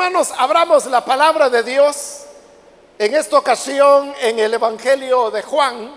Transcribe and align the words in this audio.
Hermanos, 0.00 0.32
abramos 0.38 0.86
la 0.86 1.04
palabra 1.04 1.50
de 1.50 1.64
Dios 1.64 2.20
en 3.00 3.16
esta 3.16 3.36
ocasión 3.36 4.14
en 4.20 4.38
el 4.38 4.54
Evangelio 4.54 5.28
de 5.32 5.42
Juan. 5.42 5.90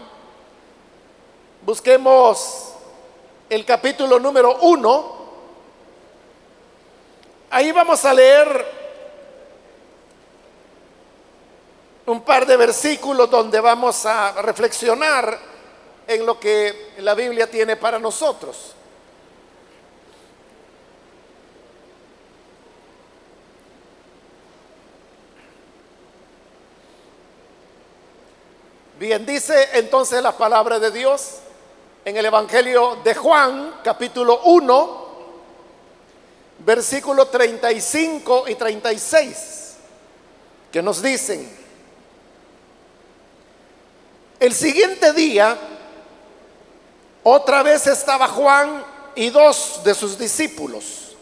Busquemos 1.62 2.74
el 3.48 3.64
capítulo 3.64 4.18
número 4.18 4.58
uno. 4.62 5.18
Ahí 7.52 7.72
vamos 7.72 8.04
a 8.04 8.12
leer 8.16 8.66
un 12.08 12.22
par 12.22 12.48
de 12.48 12.58
versículos 12.58 13.30
donde 13.30 13.60
vamos 13.60 14.04
a 14.08 14.42
reflexionar 14.42 15.38
en 16.08 16.26
lo 16.26 16.40
que 16.40 16.94
la 16.98 17.14
Biblia 17.14 17.48
tiene 17.52 17.76
para 17.76 18.00
nosotros. 18.00 18.74
Bien, 29.02 29.26
dice 29.26 29.70
entonces 29.74 30.22
la 30.22 30.38
palabra 30.38 30.78
de 30.78 30.92
Dios 30.92 31.40
en 32.06 32.18
el 32.18 32.24
Evangelio 32.24 33.00
de 33.04 33.16
Juan, 33.16 33.80
capítulo 33.84 34.42
1, 34.44 35.08
versículo 36.60 37.26
35 37.26 38.44
y 38.48 38.54
36, 38.54 39.74
que 40.72 40.84
nos 40.84 41.02
dicen, 41.02 41.52
el 44.40 44.54
siguiente 44.54 45.14
día, 45.14 45.58
otra 47.24 47.64
vez 47.64 47.88
estaba 47.88 48.28
Juan 48.28 48.86
y 49.16 49.32
dos 49.32 49.82
de 49.84 49.96
sus 49.96 50.16
discípulos. 50.16 51.16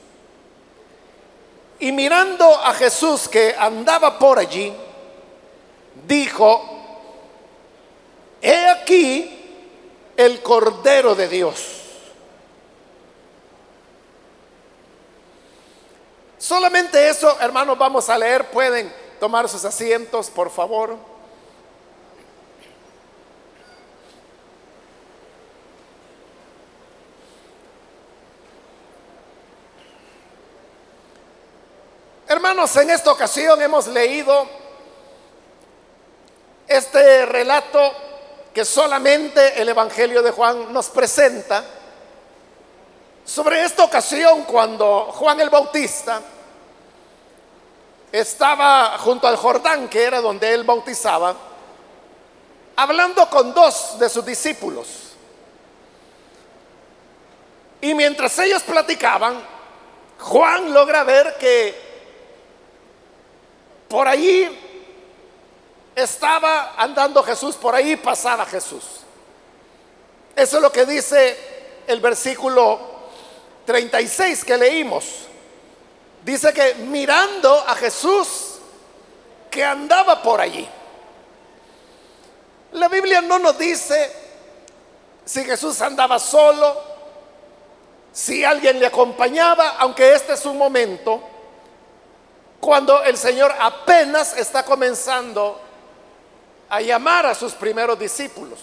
Y 1.80 1.94
mirando 1.94 2.46
a 2.60 2.74
Jesús 2.74 3.30
que 3.30 3.56
andaba 3.58 4.20
por 4.20 4.38
allí, 4.38 4.74
dijo, 6.06 6.76
He 8.42 8.70
aquí 8.70 9.36
el 10.16 10.42
Cordero 10.42 11.16
de 11.16 11.28
Dios. 11.28 11.76
Solamente 16.38 17.10
eso, 17.10 17.40
hermanos, 17.42 17.78
vamos 17.78 18.10
a 18.10 18.18
leer. 18.18 18.50
Pueden 18.50 18.92
tomar 19.20 19.48
sus 19.50 19.66
asientos, 19.66 20.30
por 20.30 20.50
favor. 20.50 20.98
Hermanos, 32.28 32.76
en 32.78 32.92
esta 32.92 33.12
ocasión 33.12 33.62
hemos 33.62 33.88
leído 33.88 34.48
este 36.68 37.26
relato 37.26 37.92
que 38.54 38.66
solamente 38.66 39.62
el 39.62 39.70
Evangelio 39.70 40.22
de 40.22 40.32
Juan 40.32 40.74
nos 40.74 40.90
presenta 40.90 41.64
sobre 43.26 43.64
esta 43.64 43.84
ocasión 43.84 44.44
cuando 44.44 45.12
Juan 45.14 45.40
el 45.40 45.50
Bautista 45.50 46.22
estaba 48.12 48.98
junto 48.98 49.28
al 49.28 49.36
Jordán, 49.36 49.88
que 49.88 50.04
era 50.04 50.20
donde 50.20 50.52
él 50.52 50.64
bautizaba, 50.64 51.36
hablando 52.76 53.30
con 53.30 53.54
dos 53.54 54.00
de 54.00 54.10
sus 54.10 54.26
discípulos. 54.26 54.88
Y 57.82 57.94
mientras 57.94 58.38
ellos 58.40 58.64
platicaban, 58.64 59.40
Juan 60.20 60.74
logra 60.74 61.04
ver 61.04 61.38
que 61.38 61.90
por 63.88 64.08
allí 64.08 64.69
estaba 66.02 66.74
andando 66.78 67.24
Jesús 67.24 67.56
por 67.56 67.76
ahí, 67.76 67.96
pasaba 67.96 68.46
Jesús. 68.46 68.84
Eso 70.36 70.58
es 70.58 70.62
lo 70.62 70.72
que 70.72 70.86
dice 70.86 71.38
el 71.88 72.00
versículo 72.00 72.80
36 73.66 74.46
que 74.46 74.58
leímos. 74.58 75.06
Dice 76.24 76.54
que 76.54 76.76
mirando 76.76 77.54
a 77.68 77.76
Jesús 77.76 78.60
que 79.50 79.64
andaba 79.64 80.22
por 80.22 80.42
allí. 80.42 80.68
La 82.74 82.88
Biblia 82.88 83.22
no 83.22 83.40
nos 83.40 83.58
dice 83.58 84.12
si 85.26 85.44
Jesús 85.44 85.82
andaba 85.82 86.20
solo, 86.20 86.82
si 88.12 88.44
alguien 88.44 88.80
le 88.80 88.88
acompañaba, 88.88 89.78
aunque 89.80 90.14
este 90.14 90.34
es 90.34 90.46
un 90.46 90.58
momento 90.58 91.22
cuando 92.60 93.04
el 93.04 93.18
Señor 93.18 93.54
apenas 93.60 94.38
está 94.38 94.64
comenzando 94.64 95.60
a 96.70 96.82
llamar 96.82 97.26
a 97.26 97.36
sus 97.36 97.54
primeros 97.54 97.98
discípulos. 97.98 98.60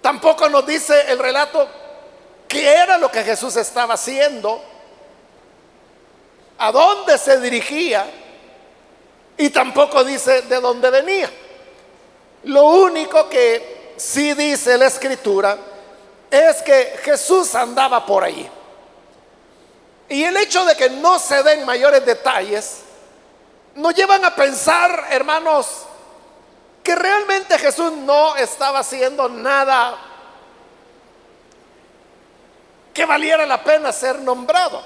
Tampoco 0.00 0.48
nos 0.48 0.66
dice 0.66 1.10
el 1.12 1.18
relato 1.18 1.68
qué 2.48 2.74
era 2.74 2.98
lo 2.98 3.10
que 3.10 3.22
Jesús 3.22 3.56
estaba 3.56 3.94
haciendo, 3.94 4.62
a 6.58 6.70
dónde 6.70 7.16
se 7.18 7.40
dirigía 7.40 8.06
y 9.36 9.50
tampoco 9.50 10.04
dice 10.04 10.42
de 10.42 10.60
dónde 10.60 10.90
venía. 10.90 11.30
Lo 12.44 12.64
único 12.66 13.28
que 13.28 13.94
sí 13.96 14.34
dice 14.34 14.76
la 14.76 14.86
escritura 14.86 15.56
es 16.30 16.62
que 16.62 16.98
Jesús 17.02 17.54
andaba 17.54 18.04
por 18.04 18.24
allí. 18.24 18.48
Y 20.08 20.24
el 20.24 20.36
hecho 20.36 20.64
de 20.64 20.76
que 20.76 20.90
no 20.90 21.18
se 21.18 21.42
den 21.42 21.64
mayores 21.64 22.04
detalles 22.04 22.82
nos 23.74 23.94
llevan 23.94 24.24
a 24.24 24.34
pensar, 24.34 25.06
hermanos, 25.10 25.84
que 26.82 26.94
realmente 26.94 27.58
Jesús 27.58 27.92
no 27.92 28.36
estaba 28.36 28.80
haciendo 28.80 29.28
nada 29.28 29.96
que 32.92 33.04
valiera 33.06 33.46
la 33.46 33.62
pena 33.62 33.92
ser 33.92 34.20
nombrado. 34.20 34.82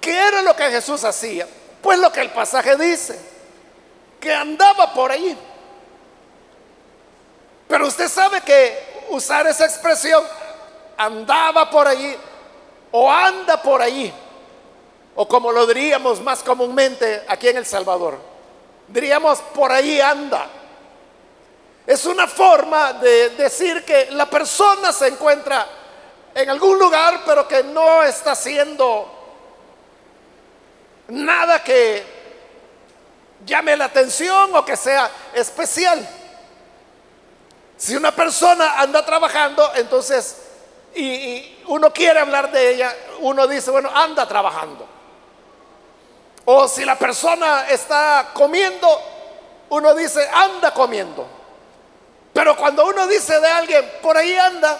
¿Qué 0.00 0.16
era 0.16 0.42
lo 0.42 0.56
que 0.56 0.70
Jesús 0.70 1.04
hacía? 1.04 1.46
Pues 1.82 1.98
lo 1.98 2.10
que 2.10 2.20
el 2.20 2.30
pasaje 2.30 2.76
dice, 2.76 3.18
que 4.20 4.32
andaba 4.32 4.92
por 4.92 5.12
ahí. 5.12 5.36
Pero 7.68 7.86
usted 7.86 8.08
sabe 8.08 8.40
que 8.40 9.06
usar 9.10 9.46
esa 9.46 9.64
expresión, 9.64 10.24
andaba 10.96 11.70
por 11.70 11.86
allí 11.86 12.16
o 12.90 13.10
anda 13.10 13.60
por 13.60 13.82
allí, 13.82 14.12
o 15.14 15.28
como 15.28 15.52
lo 15.52 15.66
diríamos 15.66 16.20
más 16.22 16.42
comúnmente 16.42 17.24
aquí 17.28 17.48
en 17.48 17.58
El 17.58 17.66
Salvador, 17.66 18.18
diríamos 18.88 19.40
por 19.54 19.70
ahí 19.70 20.00
anda. 20.00 20.48
Es 21.86 22.06
una 22.06 22.28
forma 22.28 22.92
de 22.94 23.30
decir 23.30 23.84
que 23.84 24.10
la 24.12 24.30
persona 24.30 24.92
se 24.92 25.08
encuentra 25.08 25.66
en 26.34 26.48
algún 26.48 26.78
lugar, 26.78 27.22
pero 27.26 27.46
que 27.46 27.62
no 27.62 28.02
está 28.02 28.32
haciendo 28.32 29.10
nada 31.08 31.62
que 31.62 32.04
llame 33.44 33.76
la 33.76 33.86
atención 33.86 34.54
o 34.54 34.64
que 34.64 34.76
sea 34.76 35.10
especial. 35.34 36.08
Si 37.76 37.96
una 37.96 38.14
persona 38.14 38.80
anda 38.80 39.04
trabajando, 39.04 39.72
entonces, 39.74 40.38
y, 40.94 41.04
y 41.04 41.62
uno 41.66 41.92
quiere 41.92 42.20
hablar 42.20 42.52
de 42.52 42.74
ella, 42.74 42.96
uno 43.18 43.46
dice, 43.48 43.72
bueno, 43.72 43.90
anda 43.92 44.26
trabajando. 44.26 44.91
O 46.54 46.68
si 46.68 46.84
la 46.84 46.98
persona 46.98 47.66
está 47.70 48.28
comiendo, 48.34 48.86
uno 49.70 49.94
dice, 49.94 50.28
anda 50.30 50.74
comiendo. 50.74 51.26
Pero 52.30 52.54
cuando 52.54 52.84
uno 52.84 53.06
dice 53.06 53.40
de 53.40 53.48
alguien, 53.48 53.90
por 54.02 54.18
ahí 54.18 54.36
anda, 54.36 54.78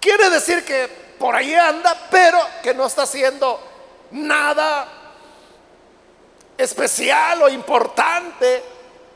quiere 0.00 0.28
decir 0.28 0.64
que 0.64 0.88
por 1.20 1.36
ahí 1.36 1.54
anda, 1.54 1.96
pero 2.10 2.40
que 2.64 2.74
no 2.74 2.86
está 2.86 3.02
haciendo 3.02 3.60
nada 4.10 4.88
especial 6.58 7.42
o 7.42 7.48
importante. 7.48 8.64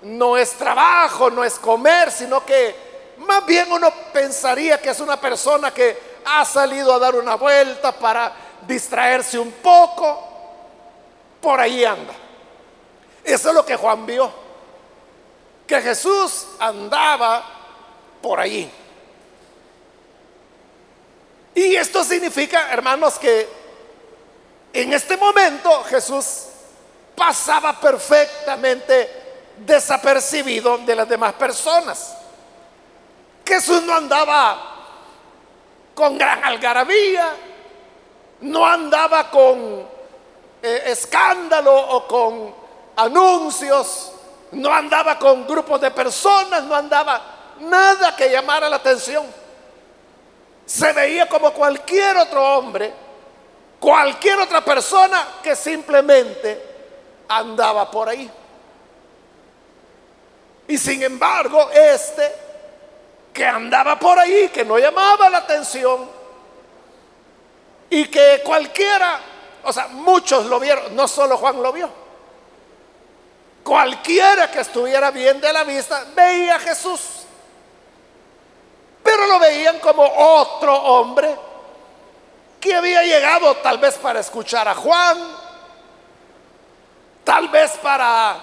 No 0.02 0.36
es 0.36 0.52
trabajo, 0.52 1.30
no 1.30 1.42
es 1.42 1.54
comer, 1.54 2.12
sino 2.12 2.46
que 2.46 3.14
más 3.18 3.44
bien 3.44 3.72
uno 3.72 3.92
pensaría 4.12 4.80
que 4.80 4.90
es 4.90 5.00
una 5.00 5.20
persona 5.20 5.74
que 5.74 6.20
ha 6.24 6.44
salido 6.44 6.94
a 6.94 7.00
dar 7.00 7.16
una 7.16 7.34
vuelta 7.34 7.90
para 7.90 8.32
distraerse 8.68 9.36
un 9.36 9.50
poco 9.50 10.30
por 11.44 11.60
ahí 11.60 11.84
anda. 11.84 12.14
Eso 13.22 13.50
es 13.50 13.54
lo 13.54 13.66
que 13.66 13.76
Juan 13.76 14.06
vio. 14.06 14.32
Que 15.66 15.80
Jesús 15.82 16.46
andaba 16.58 17.44
por 18.22 18.40
allí. 18.40 18.70
Y 21.54 21.76
esto 21.76 22.02
significa, 22.02 22.72
hermanos, 22.72 23.18
que 23.18 23.46
en 24.72 24.94
este 24.94 25.18
momento 25.18 25.84
Jesús 25.84 26.46
pasaba 27.14 27.78
perfectamente 27.78 29.44
desapercibido 29.58 30.78
de 30.78 30.96
las 30.96 31.08
demás 31.08 31.34
personas. 31.34 32.16
Jesús 33.46 33.82
no 33.82 33.94
andaba 33.94 34.86
con 35.94 36.16
gran 36.16 36.42
algarabía, 36.42 37.36
no 38.40 38.66
andaba 38.66 39.30
con 39.30 39.93
eh, 40.66 40.82
escándalo 40.86 41.76
o 41.76 42.08
con 42.08 42.54
anuncios, 42.96 44.12
no 44.52 44.72
andaba 44.72 45.18
con 45.18 45.46
grupos 45.46 45.78
de 45.78 45.90
personas, 45.90 46.62
no 46.64 46.74
andaba 46.74 47.20
nada 47.60 48.16
que 48.16 48.30
llamara 48.30 48.70
la 48.70 48.76
atención. 48.76 49.26
Se 50.64 50.90
veía 50.94 51.28
como 51.28 51.52
cualquier 51.52 52.16
otro 52.16 52.42
hombre, 52.42 52.94
cualquier 53.78 54.38
otra 54.38 54.64
persona 54.64 55.34
que 55.42 55.54
simplemente 55.54 56.62
andaba 57.28 57.90
por 57.90 58.08
ahí. 58.08 58.30
Y 60.66 60.78
sin 60.78 61.02
embargo, 61.02 61.68
este 61.74 62.34
que 63.34 63.44
andaba 63.44 63.98
por 63.98 64.18
ahí, 64.18 64.48
que 64.48 64.64
no 64.64 64.78
llamaba 64.78 65.28
la 65.28 65.38
atención, 65.38 66.08
y 67.90 68.06
que 68.06 68.40
cualquiera, 68.42 69.20
o 69.64 69.72
sea, 69.72 69.88
muchos 69.88 70.46
lo 70.46 70.60
vieron, 70.60 70.94
no 70.94 71.08
solo 71.08 71.36
Juan 71.36 71.62
lo 71.62 71.72
vio, 71.72 71.88
cualquiera 73.62 74.50
que 74.50 74.60
estuviera 74.60 75.10
bien 75.10 75.40
de 75.40 75.52
la 75.52 75.64
vista 75.64 76.04
veía 76.14 76.56
a 76.56 76.58
Jesús, 76.58 77.00
pero 79.02 79.26
lo 79.26 79.38
veían 79.38 79.78
como 79.80 80.02
otro 80.04 80.74
hombre 80.74 81.34
que 82.60 82.74
había 82.74 83.02
llegado 83.02 83.56
tal 83.56 83.78
vez 83.78 83.96
para 83.96 84.20
escuchar 84.20 84.66
a 84.68 84.74
Juan, 84.74 85.18
tal 87.22 87.48
vez 87.48 87.72
para 87.82 88.42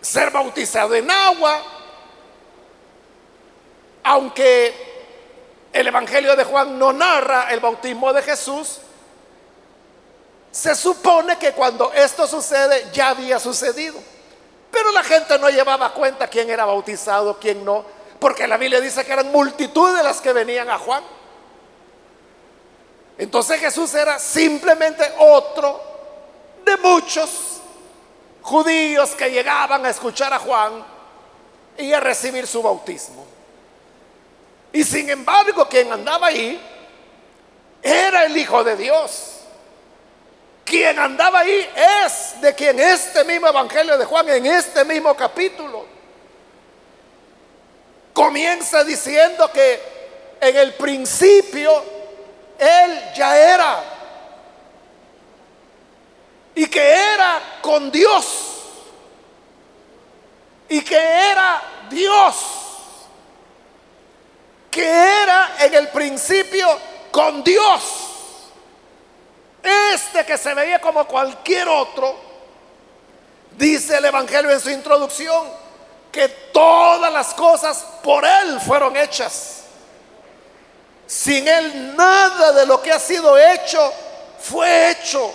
ser 0.00 0.30
bautizado 0.30 0.94
en 0.94 1.10
agua, 1.10 1.60
aunque 4.04 4.92
el 5.72 5.86
Evangelio 5.86 6.36
de 6.36 6.44
Juan 6.44 6.78
no 6.78 6.92
narra 6.92 7.50
el 7.50 7.60
bautismo 7.60 8.12
de 8.12 8.22
Jesús, 8.22 8.80
se 10.52 10.74
supone 10.74 11.38
que 11.38 11.52
cuando 11.52 11.92
esto 11.94 12.26
sucede 12.26 12.88
ya 12.92 13.08
había 13.08 13.40
sucedido. 13.40 13.98
Pero 14.70 14.92
la 14.92 15.02
gente 15.02 15.38
no 15.38 15.48
llevaba 15.48 15.92
cuenta 15.92 16.28
quién 16.28 16.48
era 16.50 16.66
bautizado, 16.66 17.38
quién 17.40 17.64
no, 17.64 17.84
porque 18.20 18.46
la 18.46 18.58
Biblia 18.58 18.80
dice 18.80 19.04
que 19.04 19.12
eran 19.12 19.32
multitudes 19.32 20.04
las 20.04 20.20
que 20.20 20.32
venían 20.32 20.68
a 20.70 20.78
Juan. 20.78 21.02
Entonces 23.16 23.60
Jesús 23.60 23.94
era 23.94 24.18
simplemente 24.18 25.10
otro 25.18 25.80
de 26.64 26.76
muchos 26.76 27.60
judíos 28.42 29.10
que 29.14 29.30
llegaban 29.30 29.84
a 29.86 29.90
escuchar 29.90 30.32
a 30.34 30.38
Juan 30.38 30.84
y 31.78 31.92
a 31.92 32.00
recibir 32.00 32.46
su 32.46 32.62
bautismo. 32.62 33.24
Y 34.72 34.84
sin 34.84 35.08
embargo, 35.08 35.66
quien 35.68 35.92
andaba 35.92 36.28
ahí 36.28 36.60
era 37.82 38.24
el 38.24 38.36
Hijo 38.36 38.62
de 38.64 38.76
Dios. 38.76 39.31
Quien 40.64 40.98
andaba 40.98 41.40
ahí 41.40 41.68
es 42.04 42.40
de 42.40 42.54
quien 42.54 42.78
este 42.78 43.24
mismo 43.24 43.48
Evangelio 43.48 43.98
de 43.98 44.04
Juan, 44.04 44.28
en 44.28 44.46
este 44.46 44.84
mismo 44.84 45.14
capítulo, 45.14 45.86
comienza 48.12 48.84
diciendo 48.84 49.50
que 49.52 49.80
en 50.40 50.56
el 50.56 50.74
principio 50.74 51.84
Él 52.58 53.00
ya 53.14 53.36
era. 53.36 53.84
Y 56.54 56.66
que 56.66 56.80
era 56.80 57.58
con 57.60 57.90
Dios. 57.90 58.48
Y 60.68 60.80
que 60.82 60.96
era 60.96 61.62
Dios 61.90 62.62
que 64.72 64.82
era 64.82 65.56
en 65.60 65.74
el 65.74 65.88
principio 65.88 66.66
con 67.10 67.44
Dios. 67.44 67.82
Este 69.62 70.24
que 70.24 70.36
se 70.36 70.54
veía 70.54 70.80
como 70.80 71.06
cualquier 71.06 71.68
otro, 71.68 72.16
dice 73.52 73.96
el 73.96 74.04
Evangelio 74.04 74.50
en 74.50 74.60
su 74.60 74.70
introducción, 74.70 75.48
que 76.10 76.28
todas 76.52 77.12
las 77.12 77.32
cosas 77.34 77.84
por 78.02 78.24
Él 78.24 78.60
fueron 78.60 78.96
hechas. 78.96 79.62
Sin 81.06 81.46
Él 81.46 81.96
nada 81.96 82.52
de 82.52 82.66
lo 82.66 82.80
que 82.82 82.92
ha 82.92 82.98
sido 82.98 83.38
hecho 83.38 83.92
fue 84.40 84.90
hecho. 84.90 85.32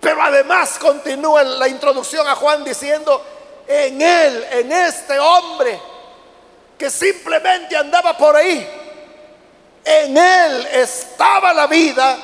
Pero 0.00 0.22
además 0.22 0.78
continúa 0.78 1.42
la 1.42 1.68
introducción 1.68 2.26
a 2.28 2.36
Juan 2.36 2.62
diciendo, 2.62 3.24
en 3.66 4.00
Él, 4.00 4.46
en 4.52 4.72
este 4.72 5.18
hombre, 5.18 5.80
que 6.78 6.88
simplemente 6.88 7.76
andaba 7.76 8.16
por 8.16 8.36
ahí. 8.36 8.66
En 9.84 10.16
él 10.16 10.66
estaba 10.72 11.52
la 11.52 11.66
vida 11.66 12.18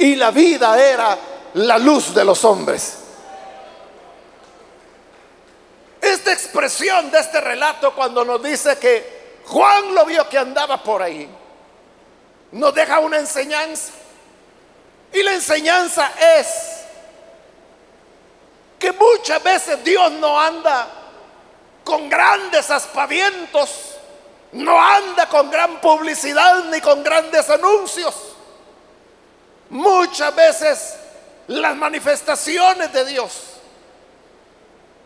y 0.00 0.16
la 0.16 0.30
vida 0.30 0.80
era 0.82 1.16
la 1.54 1.78
luz 1.78 2.14
de 2.14 2.24
los 2.24 2.42
hombres. 2.44 2.96
Esta 6.00 6.32
expresión 6.32 7.10
de 7.10 7.20
este 7.20 7.38
relato 7.38 7.94
cuando 7.94 8.24
nos 8.24 8.42
dice 8.42 8.78
que 8.78 9.40
Juan 9.44 9.94
lo 9.94 10.06
vio 10.06 10.26
que 10.26 10.38
andaba 10.38 10.82
por 10.82 11.02
ahí, 11.02 11.28
nos 12.52 12.74
deja 12.74 12.98
una 12.98 13.18
enseñanza. 13.18 13.92
Y 15.12 15.22
la 15.22 15.34
enseñanza 15.34 16.12
es 16.38 16.46
que 18.78 18.92
muchas 18.92 19.42
veces 19.42 19.84
Dios 19.84 20.12
no 20.12 20.40
anda 20.40 20.88
con 21.84 22.08
grandes 22.08 22.70
aspavientos, 22.70 23.96
no 24.52 24.80
anda 24.80 25.28
con 25.28 25.50
gran 25.50 25.78
publicidad 25.78 26.64
ni 26.70 26.80
con 26.80 27.04
grandes 27.04 27.50
anuncios. 27.50 28.30
Muchas 29.70 30.34
veces 30.34 30.96
las 31.46 31.76
manifestaciones 31.76 32.92
de 32.92 33.04
Dios 33.04 33.42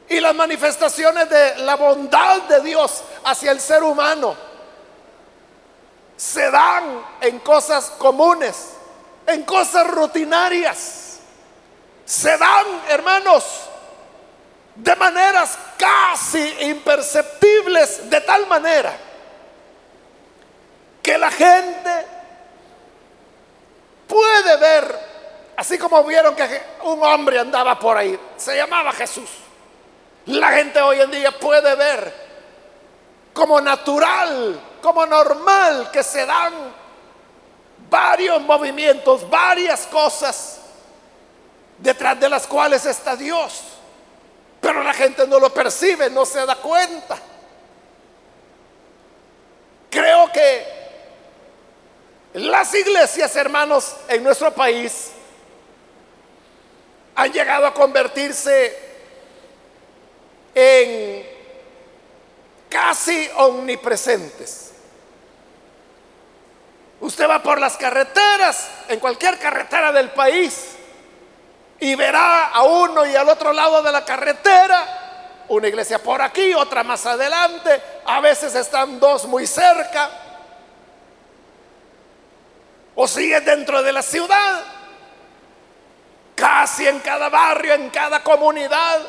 y 0.09 0.21
las 0.21 0.35
manifestaciones 0.35 1.29
de 1.29 1.57
la 1.59 1.77
bondad 1.77 2.43
de 2.43 2.61
Dios 2.63 3.03
hacia 3.25 3.51
el 3.53 3.61
ser 3.61 3.83
humano 3.83 4.37
se 6.17 6.51
dan 6.51 7.05
en 7.21 7.39
cosas 7.41 7.91
comunes, 7.99 8.71
en 9.27 9.43
cosas 9.43 9.87
rutinarias. 9.87 11.19
Se 12.05 12.37
dan, 12.37 12.67
hermanos, 12.89 13.45
de 14.75 14.97
maneras 14.97 15.59
casi 15.79 16.43
imperceptibles, 16.61 18.09
de 18.11 18.21
tal 18.21 18.47
manera 18.47 18.97
que 21.03 21.19
la 21.19 21.31
gente 21.31 22.14
puede 24.15 24.57
ver, 24.59 24.99
así 25.57 25.77
como 25.77 26.05
vieron 26.05 26.37
que 26.37 26.63
un 26.85 27.03
hombre 27.03 27.41
andaba 27.41 27.77
por 27.77 27.97
ahí, 27.97 28.17
se 28.37 28.57
llamaba 28.57 28.93
Jesús. 28.93 29.29
La 30.27 30.53
gente 30.53 30.81
hoy 30.81 31.01
en 31.01 31.11
día 31.11 31.33
puede 31.33 31.75
ver 31.75 32.15
como 33.33 33.61
natural, 33.61 34.61
como 34.81 35.05
normal 35.05 35.91
que 35.91 36.05
se 36.05 36.25
dan 36.25 36.53
varios 37.91 38.41
movimientos, 38.43 39.29
varias 39.29 39.85
cosas 39.89 40.61
detrás 41.77 42.21
de 42.21 42.29
las 42.29 42.47
cuales 42.47 42.87
está 42.87 43.17
Dios. 43.17 43.63
Pero 44.61 44.81
la 44.85 44.95
gente 44.95 45.27
no 45.27 45.41
lo 45.41 45.53
percibe, 45.53 46.09
no 46.09 46.25
se 46.25 46.47
da 46.47 46.55
cuenta. 46.55 47.19
Creo 49.91 50.31
que 50.31 50.84
las 52.35 52.75
iglesias, 52.75 53.35
hermanos, 53.37 53.97
en 54.09 54.23
nuestro 54.23 54.53
país 54.53 55.11
han 57.15 57.33
llegado 57.33 57.67
a 57.67 57.75
convertirse 57.75 58.77
en 60.55 61.27
casi 62.69 63.31
omnipresentes. 63.37 64.73
Usted 67.01 67.29
va 67.29 67.43
por 67.43 67.61
las 67.61 67.77
carreteras, 67.77 68.69
en 68.89 68.99
cualquier 68.99 69.39
carretera 69.39 69.93
del 69.93 70.11
país, 70.11 70.73
y 71.81 71.95
verá 71.95 72.49
a 72.49 72.63
uno 72.63 73.07
y 73.07 73.15
al 73.15 73.29
otro 73.29 73.53
lado 73.53 73.83
de 73.83 73.93
la 73.93 74.05
carretera 74.05 75.03
una 75.49 75.69
iglesia 75.69 75.99
por 75.99 76.23
aquí, 76.23 76.55
otra 76.55 76.83
más 76.83 77.05
adelante, 77.07 77.83
a 78.07 78.21
veces 78.21 78.55
están 78.55 78.99
dos 78.99 79.27
muy 79.27 79.47
cerca, 79.47 80.11
o 82.95 83.09
sigue 83.09 83.41
dentro 83.41 83.83
de 83.83 83.93
la 83.93 84.03
ciudad, 84.03 84.63
casi 86.35 86.87
en 86.87 87.01
cada 87.01 87.29
barrio, 87.29 87.75
en 87.75 87.91
cada 87.91 88.23
comunidad, 88.23 89.01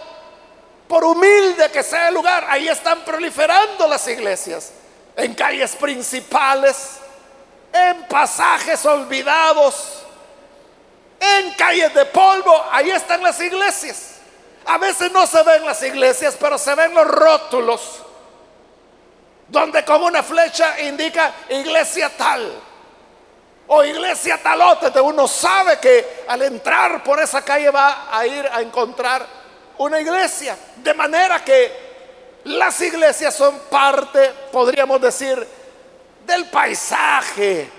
por 0.88 1.04
humilde 1.04 1.72
que 1.72 1.84
sea 1.84 2.10
el 2.10 2.14
lugar, 2.14 2.46
ahí 2.48 2.68
están 2.68 3.02
proliferando 3.02 3.88
las 3.88 4.08
iglesias, 4.08 4.72
en 5.16 5.34
calles 5.34 5.76
principales, 5.76 7.00
en 7.74 8.04
pasajes 8.08 8.86
olvidados, 8.86 10.04
en 11.20 11.54
calles 11.54 11.94
de 11.94 12.06
polvo, 12.06 12.66
ahí 12.72 12.92
están 12.92 13.24
las 13.24 13.40
iglesias. 13.40 14.12
A 14.66 14.78
veces 14.78 15.12
no 15.12 15.28
se 15.28 15.42
ven 15.44 15.66
las 15.66 15.82
iglesias, 15.84 16.36
pero 16.40 16.58
se 16.58 16.74
ven 16.76 16.94
los 16.94 17.08
rótulos, 17.08 18.02
donde 19.48 19.86
con 19.86 20.04
una 20.04 20.24
flecha 20.24 20.80
indica 20.82 21.34
iglesia 21.50 22.10
tal. 22.18 22.52
O 23.68 23.84
iglesia 23.84 24.38
talote, 24.42 25.00
uno 25.00 25.28
sabe 25.28 25.80
que 25.80 26.24
al 26.28 26.42
entrar 26.44 27.04
por 27.04 27.20
esa 27.20 27.44
calle 27.44 27.72
va 27.72 28.08
a 28.12 28.26
ir 28.28 28.48
a 28.48 28.62
encontrar 28.62 29.26
una 29.80 30.00
iglesia. 30.00 30.56
De 30.78 30.94
manera 30.94 31.44
que 31.44 31.86
las 32.44 32.80
iglesias 32.82 33.34
son 33.34 33.58
parte, 33.70 34.32
podríamos 34.52 35.02
decir, 35.02 35.48
del 36.26 36.46
paisaje 36.46 37.70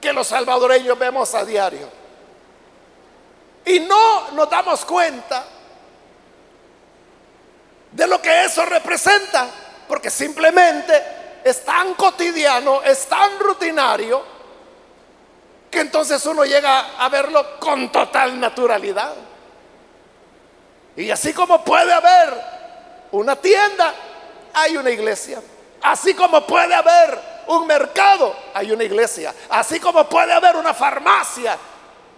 que 0.00 0.12
los 0.12 0.26
salvadoreños 0.26 0.98
vemos 0.98 1.34
a 1.34 1.44
diario. 1.44 1.88
Y 3.66 3.80
no 3.80 4.30
nos 4.32 4.48
damos 4.48 4.84
cuenta 4.84 5.44
de 7.90 8.06
lo 8.06 8.20
que 8.20 8.44
eso 8.44 8.64
representa, 8.64 9.46
porque 9.86 10.10
simplemente 10.10 11.40
es 11.44 11.64
tan 11.64 11.94
cotidiano, 11.94 12.82
es 12.82 13.06
tan 13.06 13.38
rutinario, 13.38 14.33
entonces 15.84 16.24
uno 16.24 16.44
llega 16.44 16.96
a 16.98 17.08
verlo 17.10 17.58
con 17.60 17.92
total 17.92 18.40
naturalidad. 18.40 19.14
Y 20.96 21.10
así 21.10 21.34
como 21.34 21.62
puede 21.62 21.92
haber 21.92 22.34
una 23.12 23.36
tienda, 23.36 23.92
hay 24.54 24.76
una 24.76 24.90
iglesia. 24.90 25.42
Así 25.82 26.14
como 26.14 26.46
puede 26.46 26.74
haber 26.74 27.18
un 27.48 27.66
mercado, 27.66 28.34
hay 28.54 28.72
una 28.72 28.84
iglesia. 28.84 29.34
Así 29.50 29.78
como 29.78 30.08
puede 30.08 30.32
haber 30.32 30.56
una 30.56 30.72
farmacia, 30.72 31.58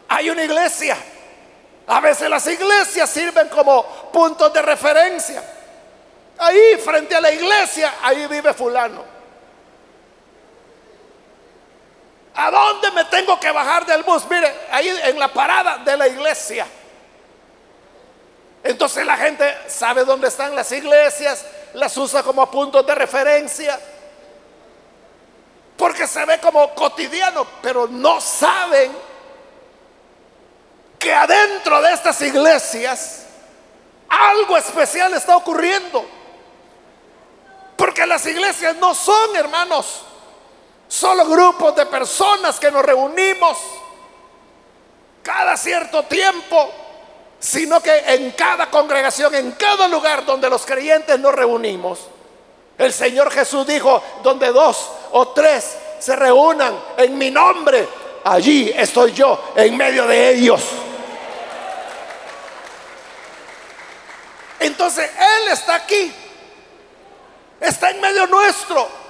hay 0.08 0.30
una 0.30 0.44
iglesia. 0.44 0.96
A 1.88 2.00
veces 2.00 2.30
las 2.30 2.46
iglesias 2.46 3.11
sirven 3.11 3.49
como 3.49 3.85
puntos 4.12 4.52
de 4.52 4.62
referencia. 4.62 5.42
Ahí 6.38 6.76
frente 6.85 7.16
a 7.16 7.20
la 7.20 7.32
iglesia, 7.32 7.94
ahí 8.02 8.26
vive 8.28 8.54
fulano. 8.54 9.15
¿A 12.36 12.50
dónde 12.50 12.90
me 12.90 13.04
tengo 13.06 13.40
que 13.40 13.50
bajar 13.50 13.86
del 13.86 14.02
bus? 14.02 14.24
Mire, 14.28 14.54
ahí 14.70 14.88
en 14.88 15.18
la 15.18 15.28
parada 15.28 15.78
de 15.78 15.96
la 15.96 16.06
iglesia. 16.06 16.66
Entonces 18.62 19.06
la 19.06 19.16
gente 19.16 19.56
sabe 19.68 20.04
dónde 20.04 20.28
están 20.28 20.54
las 20.54 20.70
iglesias, 20.72 21.46
las 21.74 21.96
usa 21.96 22.22
como 22.22 22.50
puntos 22.50 22.86
de 22.86 22.94
referencia, 22.94 23.78
porque 25.76 26.06
se 26.06 26.24
ve 26.24 26.38
como 26.40 26.74
cotidiano, 26.74 27.46
pero 27.62 27.86
no 27.86 28.20
saben 28.20 28.92
que 30.98 31.14
adentro 31.14 31.80
de 31.80 31.92
estas 31.92 32.20
iglesias 32.22 33.26
algo 34.08 34.56
especial 34.56 35.14
está 35.14 35.36
ocurriendo. 35.36 36.04
Porque 37.76 38.06
las 38.06 38.24
iglesias 38.26 38.76
no 38.76 38.94
son, 38.94 39.36
hermanos, 39.36 40.05
solo 40.88 41.26
grupos 41.26 41.74
de 41.76 41.86
personas 41.86 42.58
que 42.60 42.70
nos 42.70 42.84
reunimos 42.84 43.58
cada 45.22 45.56
cierto 45.56 46.04
tiempo 46.04 46.72
sino 47.38 47.80
que 47.80 47.96
en 47.96 48.32
cada 48.32 48.70
congregación, 48.70 49.34
en 49.34 49.52
cada 49.52 49.88
lugar 49.88 50.24
donde 50.24 50.48
los 50.48 50.64
creyentes 50.64 51.18
nos 51.18 51.34
reunimos, 51.34 52.00
el 52.78 52.92
Señor 52.92 53.30
Jesús 53.30 53.66
dijo, 53.66 54.02
donde 54.22 54.48
dos 54.52 54.90
o 55.12 55.28
tres 55.28 55.76
se 55.98 56.16
reúnan 56.16 56.78
en 56.96 57.16
mi 57.16 57.30
nombre, 57.30 57.88
allí 58.24 58.72
estoy 58.74 59.12
yo 59.12 59.52
en 59.54 59.76
medio 59.76 60.06
de 60.06 60.30
ellos. 60.30 60.62
Entonces 64.58 65.08
Él 65.08 65.48
está 65.52 65.76
aquí, 65.76 66.12
está 67.60 67.90
en 67.90 68.00
medio 68.00 68.26
nuestro. 68.26 69.05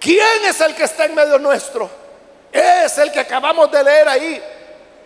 ¿Quién 0.00 0.44
es 0.46 0.60
el 0.60 0.74
que 0.74 0.84
está 0.84 1.04
en 1.04 1.14
medio 1.14 1.38
nuestro? 1.38 1.90
Es 2.52 2.96
el 2.98 3.10
que 3.12 3.20
acabamos 3.20 3.70
de 3.70 3.82
leer 3.82 4.08
ahí, 4.08 4.42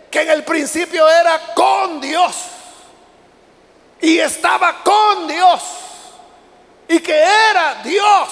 que 0.09 0.21
en 0.21 0.29
el 0.29 0.43
principio 0.43 1.09
era 1.09 1.53
con 1.53 1.99
Dios 1.99 2.35
y 3.99 4.19
estaba 4.19 4.83
con 4.83 5.27
Dios 5.27 5.61
y 6.87 6.99
que 6.99 7.15
era 7.15 7.81
Dios 7.83 8.29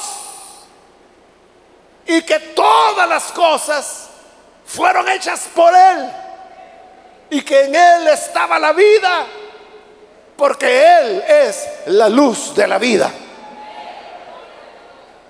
y 2.05 2.21
que 2.21 2.39
todas 2.39 3.07
las 3.07 3.31
cosas 3.31 4.09
fueron 4.65 5.07
hechas 5.09 5.47
por 5.53 5.73
Él 5.73 6.11
y 7.29 7.41
que 7.41 7.65
en 7.65 7.75
Él 7.75 8.07
estaba 8.09 8.59
la 8.59 8.73
vida 8.73 9.25
porque 10.35 10.99
Él 10.99 11.23
es 11.27 11.67
la 11.87 12.09
luz 12.09 12.53
de 12.55 12.67
la 12.67 12.77
vida. 12.77 13.11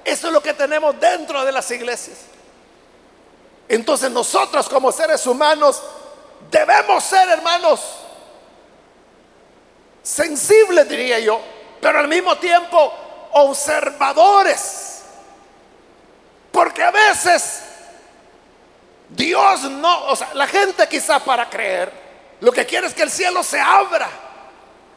Eso 0.04 0.28
es 0.28 0.34
lo 0.34 0.42
que 0.42 0.54
tenemos 0.54 1.00
dentro 1.00 1.44
de 1.46 1.52
las 1.52 1.70
iglesias. 1.72 2.18
Entonces 3.68 4.12
nosotros 4.12 4.68
como 4.68 4.92
seres 4.92 5.26
humanos 5.28 5.82
Debemos 6.50 7.04
ser, 7.04 7.30
hermanos, 7.30 7.82
sensibles, 10.02 10.88
diría 10.88 11.20
yo, 11.20 11.40
pero 11.80 12.00
al 12.00 12.08
mismo 12.08 12.38
tiempo 12.38 12.94
observadores. 13.34 15.04
Porque 16.52 16.84
a 16.84 16.92
veces 16.92 17.62
Dios 19.10 19.62
no, 19.64 20.06
o 20.08 20.16
sea, 20.16 20.32
la 20.34 20.48
gente 20.48 20.88
quizá 20.88 21.20
para 21.20 21.50
creer, 21.50 21.92
lo 22.42 22.52
que 22.52 22.66
quiere 22.66 22.88
es 22.88 22.94
que 22.94 23.04
el 23.04 23.12
cielo 23.12 23.44
se 23.44 23.60
abra. 23.60 24.10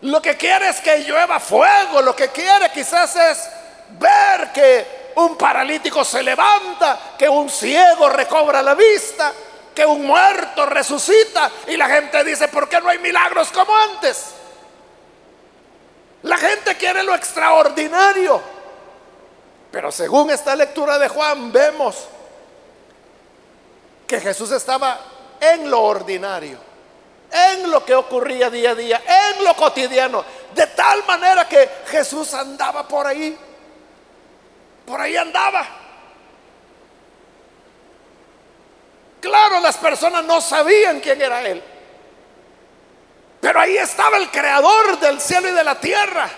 Lo 0.00 0.20
que 0.20 0.36
quiere 0.36 0.68
es 0.68 0.80
que 0.80 0.98
llueva 0.98 1.38
fuego. 1.38 2.02
Lo 2.02 2.16
que 2.16 2.28
quiere 2.28 2.70
quizás 2.72 3.14
es 3.16 3.48
ver 3.90 4.52
que 4.52 5.12
un 5.16 5.36
paralítico 5.36 6.04
se 6.04 6.22
levanta, 6.22 7.14
que 7.18 7.28
un 7.28 7.48
ciego 7.48 8.08
recobra 8.08 8.62
la 8.62 8.74
vista 8.74 9.32
que 9.74 9.84
un 9.84 10.06
muerto 10.06 10.64
resucita 10.64 11.50
y 11.66 11.76
la 11.76 11.88
gente 11.88 12.22
dice, 12.22 12.48
¿por 12.48 12.68
qué 12.68 12.80
no 12.80 12.88
hay 12.88 12.98
milagros 12.98 13.50
como 13.50 13.76
antes? 13.76 14.26
La 16.22 16.38
gente 16.38 16.76
quiere 16.76 17.02
lo 17.02 17.14
extraordinario. 17.14 18.40
Pero 19.70 19.90
según 19.90 20.30
esta 20.30 20.54
lectura 20.54 20.98
de 20.98 21.08
Juan 21.08 21.50
vemos 21.50 22.06
que 24.06 24.20
Jesús 24.20 24.52
estaba 24.52 25.00
en 25.40 25.68
lo 25.68 25.82
ordinario, 25.82 26.58
en 27.30 27.70
lo 27.70 27.84
que 27.84 27.94
ocurría 27.94 28.48
día 28.48 28.70
a 28.70 28.74
día, 28.76 29.02
en 29.36 29.44
lo 29.44 29.54
cotidiano, 29.56 30.24
de 30.54 30.68
tal 30.68 31.04
manera 31.04 31.48
que 31.48 31.68
Jesús 31.86 32.32
andaba 32.32 32.86
por 32.86 33.06
ahí, 33.08 33.36
por 34.86 35.00
ahí 35.00 35.16
andaba. 35.16 35.66
Claro, 39.20 39.60
las 39.60 39.76
personas 39.78 40.24
no 40.24 40.40
sabían 40.40 41.00
quién 41.00 41.20
era 41.20 41.40
Él. 41.42 41.62
Pero 43.40 43.60
ahí 43.60 43.76
estaba 43.76 44.16
el 44.18 44.30
creador 44.30 44.98
del 44.98 45.20
cielo 45.20 45.48
y 45.48 45.52
de 45.52 45.64
la 45.64 45.78
tierra. 45.80 46.28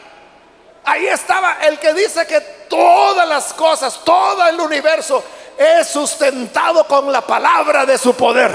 Ahí 0.84 1.06
estaba 1.06 1.58
el 1.62 1.78
que 1.80 1.92
dice 1.94 2.26
que 2.26 2.40
todas 2.68 3.28
las 3.28 3.52
cosas, 3.54 4.00
todo 4.04 4.46
el 4.46 4.60
universo 4.60 5.22
es 5.58 5.88
sustentado 5.88 6.86
con 6.86 7.10
la 7.10 7.20
palabra 7.20 7.84
de 7.84 7.98
su 7.98 8.14
poder. 8.14 8.52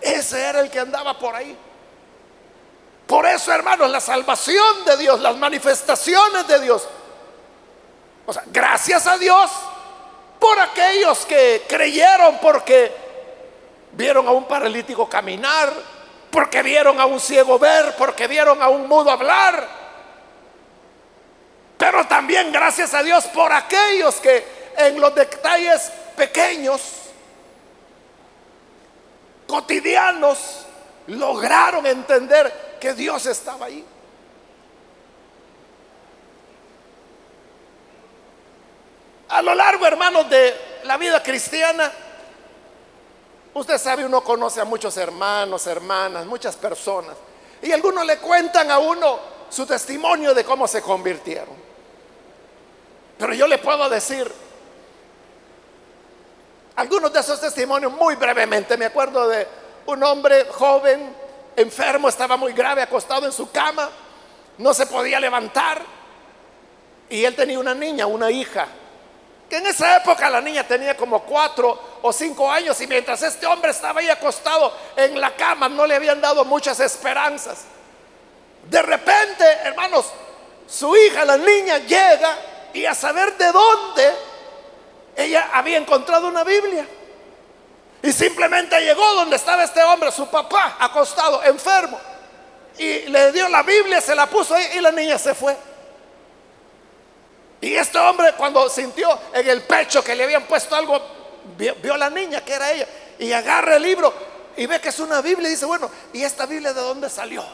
Ese 0.00 0.40
era 0.40 0.60
el 0.60 0.70
que 0.70 0.80
andaba 0.80 1.18
por 1.18 1.34
ahí. 1.34 1.56
Por 3.06 3.26
eso, 3.26 3.52
hermanos, 3.52 3.90
la 3.90 4.00
salvación 4.00 4.84
de 4.84 4.96
Dios, 4.98 5.20
las 5.20 5.36
manifestaciones 5.36 6.46
de 6.46 6.60
Dios. 6.60 6.86
Gracias 8.46 9.06
a 9.06 9.16
Dios 9.16 9.50
por 10.38 10.58
aquellos 10.60 11.24
que 11.24 11.64
creyeron 11.66 12.38
porque 12.38 12.94
vieron 13.92 14.28
a 14.28 14.32
un 14.32 14.44
paralítico 14.44 15.08
caminar, 15.08 15.72
porque 16.30 16.62
vieron 16.62 17.00
a 17.00 17.06
un 17.06 17.18
ciego 17.18 17.58
ver, 17.58 17.94
porque 17.96 18.26
vieron 18.26 18.62
a 18.62 18.68
un 18.68 18.86
mudo 18.86 19.10
hablar. 19.10 19.66
Pero 21.78 22.06
también 22.06 22.52
gracias 22.52 22.92
a 22.92 23.02
Dios 23.02 23.24
por 23.26 23.52
aquellos 23.52 24.16
que 24.16 24.72
en 24.76 25.00
los 25.00 25.14
detalles 25.14 25.90
pequeños, 26.16 26.82
cotidianos, 29.46 30.66
lograron 31.06 31.86
entender 31.86 32.76
que 32.80 32.92
Dios 32.92 33.24
estaba 33.26 33.66
ahí. 33.66 33.84
A 39.28 39.42
lo 39.42 39.54
largo, 39.54 39.86
hermanos, 39.86 40.28
de 40.30 40.80
la 40.84 40.96
vida 40.96 41.22
cristiana, 41.22 41.92
usted 43.54 43.78
sabe, 43.78 44.04
uno 44.04 44.22
conoce 44.22 44.60
a 44.60 44.64
muchos 44.64 44.96
hermanos, 44.96 45.66
hermanas, 45.66 46.24
muchas 46.26 46.56
personas. 46.56 47.14
Y 47.60 47.72
algunos 47.72 48.06
le 48.06 48.18
cuentan 48.18 48.70
a 48.70 48.78
uno 48.78 49.18
su 49.50 49.66
testimonio 49.66 50.34
de 50.34 50.44
cómo 50.44 50.66
se 50.66 50.80
convirtieron. 50.80 51.56
Pero 53.18 53.34
yo 53.34 53.46
le 53.46 53.58
puedo 53.58 53.88
decir 53.88 54.32
algunos 56.76 57.12
de 57.12 57.20
esos 57.20 57.40
testimonios 57.40 57.92
muy 57.92 58.14
brevemente. 58.14 58.76
Me 58.76 58.86
acuerdo 58.86 59.28
de 59.28 59.46
un 59.86 60.02
hombre 60.04 60.46
joven, 60.50 61.14
enfermo, 61.56 62.08
estaba 62.08 62.36
muy 62.36 62.52
grave, 62.52 62.82
acostado 62.82 63.26
en 63.26 63.32
su 63.32 63.50
cama, 63.50 63.90
no 64.58 64.72
se 64.72 64.86
podía 64.86 65.18
levantar. 65.18 65.82
Y 67.10 67.24
él 67.24 67.34
tenía 67.34 67.58
una 67.58 67.74
niña, 67.74 68.06
una 68.06 68.30
hija. 68.30 68.68
Que 69.48 69.56
en 69.56 69.66
esa 69.66 69.96
época 69.96 70.28
la 70.28 70.40
niña 70.40 70.66
tenía 70.66 70.96
como 70.96 71.22
cuatro 71.22 71.98
o 72.02 72.12
cinco 72.12 72.50
años 72.50 72.78
y 72.80 72.86
mientras 72.86 73.22
este 73.22 73.46
hombre 73.46 73.70
estaba 73.70 74.00
ahí 74.00 74.08
acostado 74.10 74.72
en 74.94 75.18
la 75.18 75.34
cama 75.34 75.68
no 75.68 75.86
le 75.86 75.94
habían 75.94 76.20
dado 76.20 76.44
muchas 76.44 76.78
esperanzas. 76.80 77.64
De 78.64 78.82
repente, 78.82 79.44
hermanos, 79.64 80.06
su 80.68 80.94
hija, 80.94 81.24
la 81.24 81.38
niña, 81.38 81.78
llega 81.78 82.36
y 82.74 82.84
a 82.84 82.94
saber 82.94 83.36
de 83.38 83.50
dónde 83.50 84.14
ella 85.16 85.48
había 85.54 85.78
encontrado 85.78 86.28
una 86.28 86.44
Biblia. 86.44 86.86
Y 88.02 88.12
simplemente 88.12 88.78
llegó 88.80 89.14
donde 89.14 89.36
estaba 89.36 89.64
este 89.64 89.82
hombre, 89.82 90.12
su 90.12 90.28
papá, 90.28 90.76
acostado, 90.78 91.42
enfermo. 91.42 91.98
Y 92.76 93.08
le 93.08 93.32
dio 93.32 93.48
la 93.48 93.62
Biblia, 93.62 94.00
se 94.00 94.14
la 94.14 94.26
puso 94.26 94.54
ahí 94.54 94.64
y 94.76 94.80
la 94.80 94.92
niña 94.92 95.18
se 95.18 95.34
fue. 95.34 95.56
Y 97.60 97.74
este 97.74 97.98
hombre 97.98 98.34
cuando 98.36 98.68
sintió 98.68 99.18
en 99.32 99.48
el 99.48 99.62
pecho 99.62 100.02
que 100.02 100.14
le 100.14 100.24
habían 100.24 100.44
puesto 100.44 100.76
algo, 100.76 101.00
vio, 101.56 101.94
a 101.94 101.98
la 101.98 102.10
niña 102.10 102.44
que 102.44 102.52
era 102.52 102.70
ella 102.70 102.86
y 103.18 103.32
agarra 103.32 103.76
el 103.76 103.82
libro 103.82 104.12
y 104.56 104.66
ve 104.66 104.80
que 104.80 104.90
es 104.90 104.98
una 105.00 105.20
Biblia 105.20 105.48
y 105.48 105.52
dice, 105.52 105.66
bueno, 105.66 105.90
¿y 106.12 106.22
esta 106.22 106.46
Biblia 106.46 106.72
de 106.72 106.80
dónde 106.80 107.10
salió? 107.10 107.44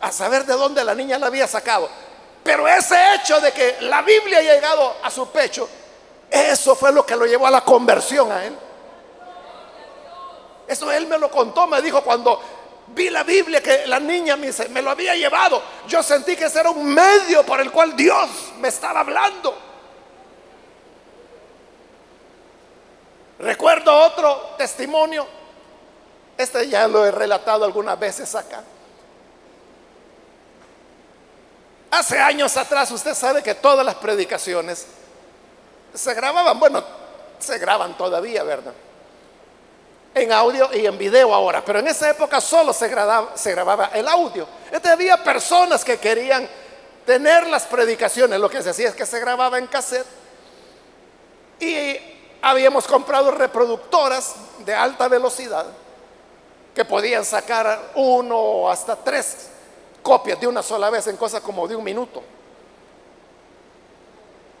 A 0.00 0.12
saber 0.12 0.44
de 0.44 0.54
dónde 0.54 0.84
la 0.84 0.94
niña 0.94 1.18
la 1.18 1.26
había 1.26 1.46
sacado. 1.46 1.88
Pero 2.42 2.66
ese 2.66 2.96
hecho 3.14 3.40
de 3.40 3.52
que 3.52 3.76
la 3.82 4.02
Biblia 4.02 4.38
ha 4.38 4.42
llegado 4.42 4.96
a 5.02 5.10
su 5.10 5.28
pecho, 5.30 5.68
eso 6.28 6.74
fue 6.74 6.92
lo 6.92 7.06
que 7.06 7.14
lo 7.14 7.26
llevó 7.26 7.46
a 7.46 7.50
la 7.50 7.62
conversión 7.62 8.30
a 8.32 8.44
él. 8.44 8.56
Eso 10.66 10.90
él 10.90 11.06
me 11.06 11.18
lo 11.18 11.30
contó, 11.30 11.66
me 11.66 11.80
dijo 11.82 12.02
cuando 12.02 12.40
vi 12.94 13.10
la 13.10 13.22
Biblia 13.22 13.62
que 13.62 13.86
la 13.86 13.98
niña 13.98 14.36
me, 14.36 14.50
me 14.70 14.82
lo 14.82 14.90
había 14.90 15.14
llevado. 15.14 15.62
Yo 15.88 16.02
sentí 16.02 16.36
que 16.36 16.44
ese 16.44 16.60
era 16.60 16.70
un 16.70 16.86
medio 16.92 17.44
por 17.44 17.60
el 17.60 17.70
cual 17.70 17.96
Dios 17.96 18.28
me 18.58 18.68
estaba 18.68 19.00
hablando. 19.00 19.56
Recuerdo 23.38 23.94
otro 23.94 24.54
testimonio. 24.56 25.26
Este 26.36 26.68
ya 26.68 26.86
lo 26.88 27.04
he 27.04 27.10
relatado 27.10 27.64
algunas 27.64 27.98
veces 27.98 28.34
acá. 28.34 28.62
Hace 31.90 32.18
años 32.18 32.56
atrás, 32.56 32.90
usted 32.90 33.14
sabe 33.14 33.42
que 33.42 33.54
todas 33.54 33.84
las 33.84 33.96
predicaciones 33.96 34.86
se 35.92 36.14
grababan, 36.14 36.58
bueno, 36.58 36.82
se 37.38 37.58
graban 37.58 37.96
todavía, 37.98 38.42
¿verdad? 38.44 38.72
En 40.14 40.30
audio 40.30 40.68
y 40.74 40.84
en 40.84 40.98
video 40.98 41.32
ahora, 41.34 41.64
pero 41.64 41.78
en 41.78 41.88
esa 41.88 42.10
época 42.10 42.40
solo 42.40 42.72
se 42.74 42.88
grababa, 42.88 43.90
el 43.94 44.06
audio. 44.06 44.46
Entonces 44.66 44.90
había 44.90 45.22
personas 45.24 45.82
que 45.84 45.96
querían 45.96 46.46
tener 47.06 47.46
las 47.46 47.64
predicaciones, 47.64 48.38
lo 48.38 48.50
que 48.50 48.62
se 48.62 48.70
hacía 48.70 48.88
es 48.88 48.94
que 48.94 49.06
se 49.06 49.18
grababa 49.20 49.58
en 49.58 49.66
cassette 49.66 50.06
y 51.58 51.96
habíamos 52.42 52.86
comprado 52.86 53.30
reproductoras 53.30 54.34
de 54.58 54.74
alta 54.74 55.08
velocidad 55.08 55.66
que 56.74 56.84
podían 56.84 57.24
sacar 57.24 57.92
uno 57.94 58.36
o 58.36 58.70
hasta 58.70 58.96
tres 58.96 59.48
copias 60.02 60.40
de 60.40 60.46
una 60.46 60.62
sola 60.62 60.90
vez 60.90 61.06
en 61.06 61.16
cosas 61.16 61.40
como 61.40 61.66
de 61.66 61.76
un 61.76 61.84
minuto. 61.84 62.22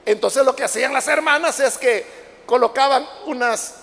Entonces 0.04 0.44
lo 0.44 0.54
que 0.54 0.64
hacían 0.64 0.92
las 0.92 1.08
hermanas 1.08 1.60
es 1.60 1.78
que 1.78 2.06
colocaban 2.46 3.06
unas 3.26 3.74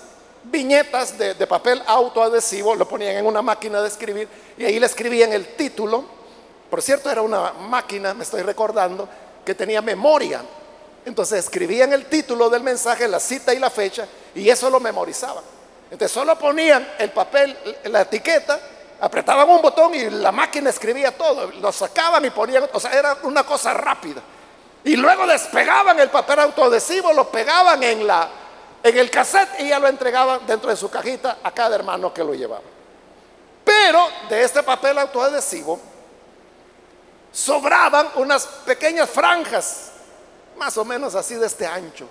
viñetas 0.43 1.17
de, 1.17 1.47
papel 1.47 1.81
autoadhesivo, 1.85 2.75
lo 2.75 2.87
ponían 2.87 3.15
en 3.15 3.25
una 3.25 3.41
máquina 3.41 3.81
de 3.81 3.87
escribir 3.87 4.27
y 4.57 4.65
ahí 4.65 4.79
le 4.79 4.85
escribían 4.85 5.33
el 5.33 5.55
título. 5.55 6.03
Por 6.69 6.81
cierto, 6.81 7.09
era 7.09 7.21
una 7.21 7.53
máquina, 7.53 8.13
me 8.13 8.23
estoy 8.23 8.41
recordando, 8.41 9.07
que 9.45 9.55
tenía 9.55 9.81
memoria. 9.81 10.41
Entonces 11.05 11.39
escribían 11.39 11.93
el 11.93 12.05
título 12.05 12.49
del 12.49 12.61
mensaje, 12.61 13.07
la 13.07 13.19
cita 13.19 13.53
y 13.53 13.59
la 13.59 13.69
fecha 13.69 14.07
y 14.35 14.49
eso 14.49 14.69
lo 14.69 14.79
memorizaban. 14.79 15.43
Entonces 15.91 16.11
solo 16.11 16.37
ponían 16.37 16.87
el 16.99 17.09
papel, 17.11 17.57
la 17.85 18.01
etiqueta 18.01 18.59
apretaban 19.01 19.49
un 19.49 19.61
botón 19.61 19.95
y 19.95 20.09
la 20.09 20.31
máquina 20.31 20.69
escribía 20.69 21.17
todo, 21.17 21.51
lo 21.59 21.71
sacaban 21.71 22.23
y 22.25 22.29
ponían, 22.29 22.65
o 22.71 22.79
sea, 22.79 22.91
era 22.91 23.17
una 23.23 23.43
cosa 23.43 23.73
rápida. 23.73 24.21
Y 24.83 24.95
luego 24.95 25.25
despegaban 25.27 25.99
el 25.99 26.09
papel 26.09 26.39
autoadhesivo, 26.39 27.11
lo 27.13 27.29
pegaban 27.29 27.81
en, 27.83 28.05
la, 28.05 28.29
en 28.83 28.97
el 28.97 29.09
cassette 29.09 29.59
y 29.59 29.69
ya 29.69 29.79
lo 29.79 29.87
entregaban 29.87 30.45
dentro 30.45 30.69
de 30.69 30.75
su 30.75 30.89
cajita 30.89 31.39
a 31.43 31.51
cada 31.51 31.75
hermano 31.75 32.13
que 32.13 32.23
lo 32.23 32.33
llevaba. 32.33 32.63
Pero 33.63 34.07
de 34.29 34.43
este 34.43 34.63
papel 34.63 34.97
autoadhesivo 34.97 35.79
sobraban 37.31 38.09
unas 38.15 38.45
pequeñas 38.45 39.09
franjas, 39.09 39.91
más 40.57 40.77
o 40.77 40.85
menos 40.85 41.15
así 41.15 41.35
de 41.35 41.45
este 41.45 41.65
ancho, 41.67 42.07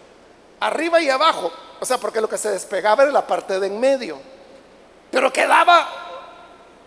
arriba 0.60 1.00
y 1.00 1.08
abajo, 1.08 1.50
o 1.80 1.84
sea, 1.84 1.98
porque 1.98 2.20
lo 2.20 2.28
que 2.28 2.38
se 2.38 2.50
despegaba 2.50 3.02
era 3.02 3.12
la 3.12 3.26
parte 3.26 3.58
de 3.58 3.66
en 3.66 3.80
medio, 3.80 4.18
pero 5.10 5.32
quedaba 5.32 5.88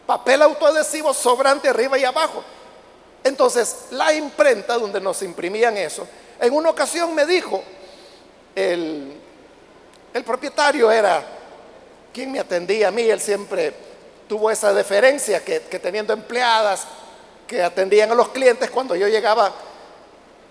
papel 0.06 0.41
autoadhesivo 0.41 1.13
sobrante 1.13 1.70
arriba 1.70 1.98
y 1.98 2.06
abajo. 2.06 2.44
Entonces, 3.24 3.88
la 3.91 4.13
imprenta 4.13 4.78
donde 4.78 5.00
nos 5.00 5.22
imprimían 5.22 5.78
eso, 5.78 6.08
en 6.39 6.54
una 6.54 6.70
ocasión 6.70 7.13
me 7.13 7.26
dijo, 7.26 7.63
el, 8.56 9.20
el 10.13 10.24
propietario 10.24 10.91
era 10.91 11.24
quien 12.13 12.32
me 12.32 12.39
atendía 12.39 12.89
a 12.89 12.91
mí, 12.91 13.04
él 13.04 13.21
siempre 13.21 13.74
tuvo 14.28 14.52
esa 14.52 14.74
deferencia 14.74 15.43
que, 15.43 15.60
teniendo 15.60 16.13
empleadas 16.13 16.88
que 17.47 17.62
atendían 17.62 18.12
a 18.12 18.15
los 18.15 18.30
clientes, 18.30 18.69
cuando 18.69 18.95
yo 18.95 19.08
llegaba, 19.08 19.54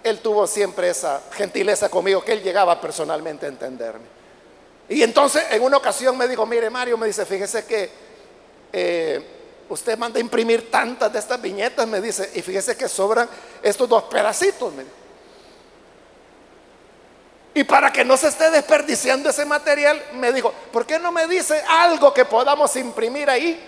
él 0.03 0.19
tuvo 0.21 0.47
siempre 0.47 0.91
esa 0.91 1.23
gentileza 1.33 1.89
conmigo, 1.89 2.23
que 2.23 2.33
él 2.33 2.43
llegaba 2.43 2.81
personalmente 2.81 3.47
a 3.47 3.49
entenderme. 3.49 4.05
Y 4.89 5.03
entonces 5.03 5.45
en 5.51 5.63
una 5.63 5.77
ocasión 5.77 6.17
me 6.19 6.27
dijo, 6.27 6.45
mire 6.47 6.69
Mario, 6.69 6.99
me 6.99 7.07
dice, 7.07 7.25
fíjese 7.25 7.65
que 7.65 7.91
eh, 8.73 9.25
usted 9.69 9.97
manda 9.97 10.19
a 10.19 10.21
imprimir 10.21 10.71
tantas 10.71 11.13
de 11.13 11.19
estas 11.19 11.41
viñetas, 11.41 11.87
me 11.87 12.01
dice, 12.01 12.31
y 12.35 12.43
fíjese 12.43 12.77
que 12.77 12.89
sobran 12.89 13.29
estos 13.63 13.89
dos 13.89 14.05
pedacitos. 14.05 14.73
Y 17.61 17.65
para 17.65 17.93
que 17.93 18.07
no 18.07 18.17
se 18.17 18.29
esté 18.29 18.51
desperdiciando 18.51 19.29
ese 19.29 19.45
material, 19.45 20.03
me 20.15 20.33
dijo, 20.33 20.51
¿por 20.73 20.87
qué 20.87 20.99
no 20.99 21.13
me 21.13 21.27
dice 21.27 21.63
algo 21.69 22.15
que 22.15 22.25
podamos 22.25 22.75
imprimir 22.77 23.29
ahí? 23.29 23.63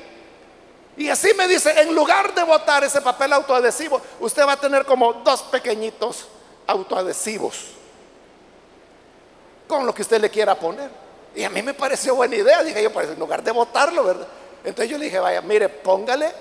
Y 0.96 1.10
así 1.10 1.34
me 1.36 1.46
dice, 1.46 1.78
en 1.78 1.94
lugar 1.94 2.34
de 2.34 2.42
botar 2.42 2.82
ese 2.84 3.02
papel 3.02 3.34
autoadhesivo, 3.34 4.00
usted 4.20 4.46
va 4.46 4.52
a 4.52 4.56
tener 4.56 4.86
como 4.86 5.12
dos 5.12 5.42
pequeñitos 5.42 6.26
autoadhesivos 6.66 7.66
con 9.68 9.84
lo 9.84 9.94
que 9.94 10.00
usted 10.00 10.22
le 10.22 10.30
quiera 10.30 10.54
poner. 10.54 10.88
Y 11.34 11.44
a 11.44 11.50
mí 11.50 11.60
me 11.60 11.74
pareció 11.74 12.14
buena 12.14 12.36
idea, 12.36 12.62
dije 12.62 12.82
yo, 12.82 12.90
pues 12.90 13.10
en 13.10 13.18
lugar 13.18 13.42
de 13.42 13.50
botarlo, 13.50 14.04
¿verdad? 14.04 14.28
Entonces 14.64 14.90
yo 14.90 14.96
le 14.96 15.04
dije, 15.04 15.18
vaya, 15.18 15.42
mire, 15.42 15.68
póngale, 15.68 16.32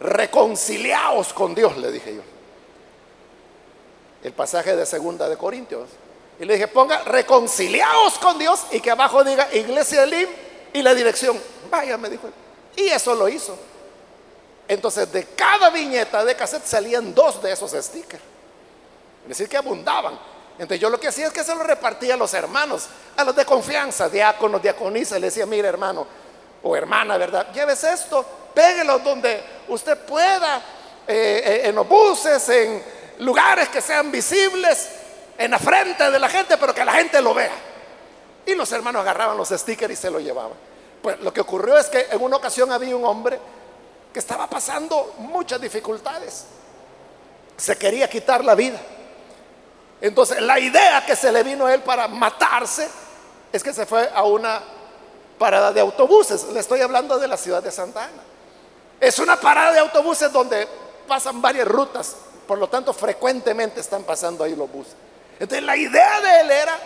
reconciliaos 0.00 1.32
con 1.32 1.54
Dios, 1.54 1.78
le 1.78 1.90
dije 1.90 2.16
yo. 2.16 2.22
El 4.22 4.34
pasaje 4.34 4.76
de 4.76 4.84
segunda 4.84 5.30
de 5.30 5.38
Corintios. 5.38 5.88
Y 6.38 6.44
le 6.44 6.54
dije, 6.54 6.68
ponga, 6.68 7.02
reconciliaos 7.04 8.18
con 8.18 8.38
Dios 8.38 8.66
y 8.70 8.80
que 8.80 8.90
abajo 8.90 9.22
diga 9.22 9.48
Iglesia 9.52 10.00
de 10.02 10.06
Lim 10.06 10.28
y 10.72 10.82
la 10.82 10.94
dirección. 10.94 11.40
Vaya, 11.70 11.96
me 11.96 12.08
dijo. 12.08 12.28
Y 12.76 12.88
eso 12.88 13.14
lo 13.14 13.28
hizo. 13.28 13.56
Entonces, 14.66 15.12
de 15.12 15.24
cada 15.26 15.70
viñeta 15.70 16.24
de 16.24 16.34
cassette 16.34 16.64
salían 16.64 17.14
dos 17.14 17.42
de 17.42 17.52
esos 17.52 17.72
stickers. 17.72 18.22
Es 19.22 19.28
decir, 19.28 19.48
que 19.48 19.56
abundaban. 19.56 20.18
Entonces, 20.54 20.80
yo 20.80 20.90
lo 20.90 20.98
que 20.98 21.08
hacía 21.08 21.26
es 21.26 21.32
que 21.32 21.44
se 21.44 21.54
lo 21.54 21.62
repartía 21.62 22.14
a 22.14 22.16
los 22.16 22.32
hermanos, 22.34 22.88
a 23.16 23.24
los 23.24 23.36
de 23.36 23.44
confianza, 23.44 24.08
diáconos, 24.08 24.62
diaconisas. 24.62 25.20
Le 25.20 25.26
decía, 25.26 25.46
mire, 25.46 25.68
hermano, 25.68 26.06
o 26.62 26.76
hermana, 26.76 27.16
¿verdad? 27.16 27.52
Lleves 27.52 27.84
esto, 27.84 28.24
péguelo 28.54 28.98
donde 29.00 29.42
usted 29.68 29.98
pueda, 29.98 30.58
eh, 31.06 31.42
eh, 31.44 31.60
en 31.64 31.74
los 31.74 31.88
buses, 31.88 32.48
en 32.48 32.82
lugares 33.18 33.68
que 33.68 33.80
sean 33.80 34.10
visibles, 34.10 34.88
en 35.38 35.50
la 35.50 35.58
frente 35.58 36.10
de 36.10 36.18
la 36.18 36.28
gente, 36.28 36.56
pero 36.56 36.74
que 36.74 36.84
la 36.84 36.92
gente 36.92 37.20
lo 37.20 37.34
vea. 37.34 37.52
Y 38.46 38.54
los 38.54 38.70
hermanos 38.72 39.02
agarraban 39.02 39.36
los 39.36 39.48
stickers 39.48 39.92
y 39.92 39.96
se 39.96 40.10
lo 40.10 40.20
llevaban. 40.20 40.56
Pues 41.00 41.20
lo 41.20 41.32
que 41.32 41.40
ocurrió 41.40 41.76
es 41.76 41.88
que 41.88 42.08
en 42.10 42.22
una 42.22 42.36
ocasión 42.36 42.70
había 42.72 42.96
un 42.96 43.04
hombre 43.04 43.38
que 44.12 44.18
estaba 44.18 44.46
pasando 44.48 45.14
muchas 45.18 45.60
dificultades. 45.60 46.44
Se 47.56 47.76
quería 47.76 48.08
quitar 48.08 48.44
la 48.44 48.54
vida. 48.54 48.78
Entonces 50.00 50.40
la 50.40 50.58
idea 50.58 51.04
que 51.06 51.16
se 51.16 51.30
le 51.30 51.42
vino 51.42 51.66
a 51.66 51.74
él 51.74 51.82
para 51.82 52.08
matarse 52.08 52.88
es 53.52 53.62
que 53.62 53.72
se 53.72 53.86
fue 53.86 54.10
a 54.14 54.22
una 54.24 54.60
parada 55.38 55.72
de 55.72 55.80
autobuses. 55.80 56.44
Le 56.52 56.60
estoy 56.60 56.80
hablando 56.80 57.18
de 57.18 57.28
la 57.28 57.36
ciudad 57.36 57.62
de 57.62 57.70
Santa 57.70 58.04
Ana. 58.04 58.22
Es 59.00 59.18
una 59.18 59.40
parada 59.40 59.72
de 59.72 59.80
autobuses 59.80 60.32
donde 60.32 60.68
pasan 61.08 61.42
varias 61.42 61.66
rutas, 61.66 62.16
por 62.46 62.58
lo 62.58 62.68
tanto 62.68 62.92
frecuentemente 62.92 63.80
están 63.80 64.04
pasando 64.04 64.44
ahí 64.44 64.54
los 64.54 64.70
buses. 64.70 64.94
Entonces 65.42 65.66
la 65.66 65.76
idea 65.76 66.20
de 66.20 66.40
él 66.40 66.50
era 66.52 66.78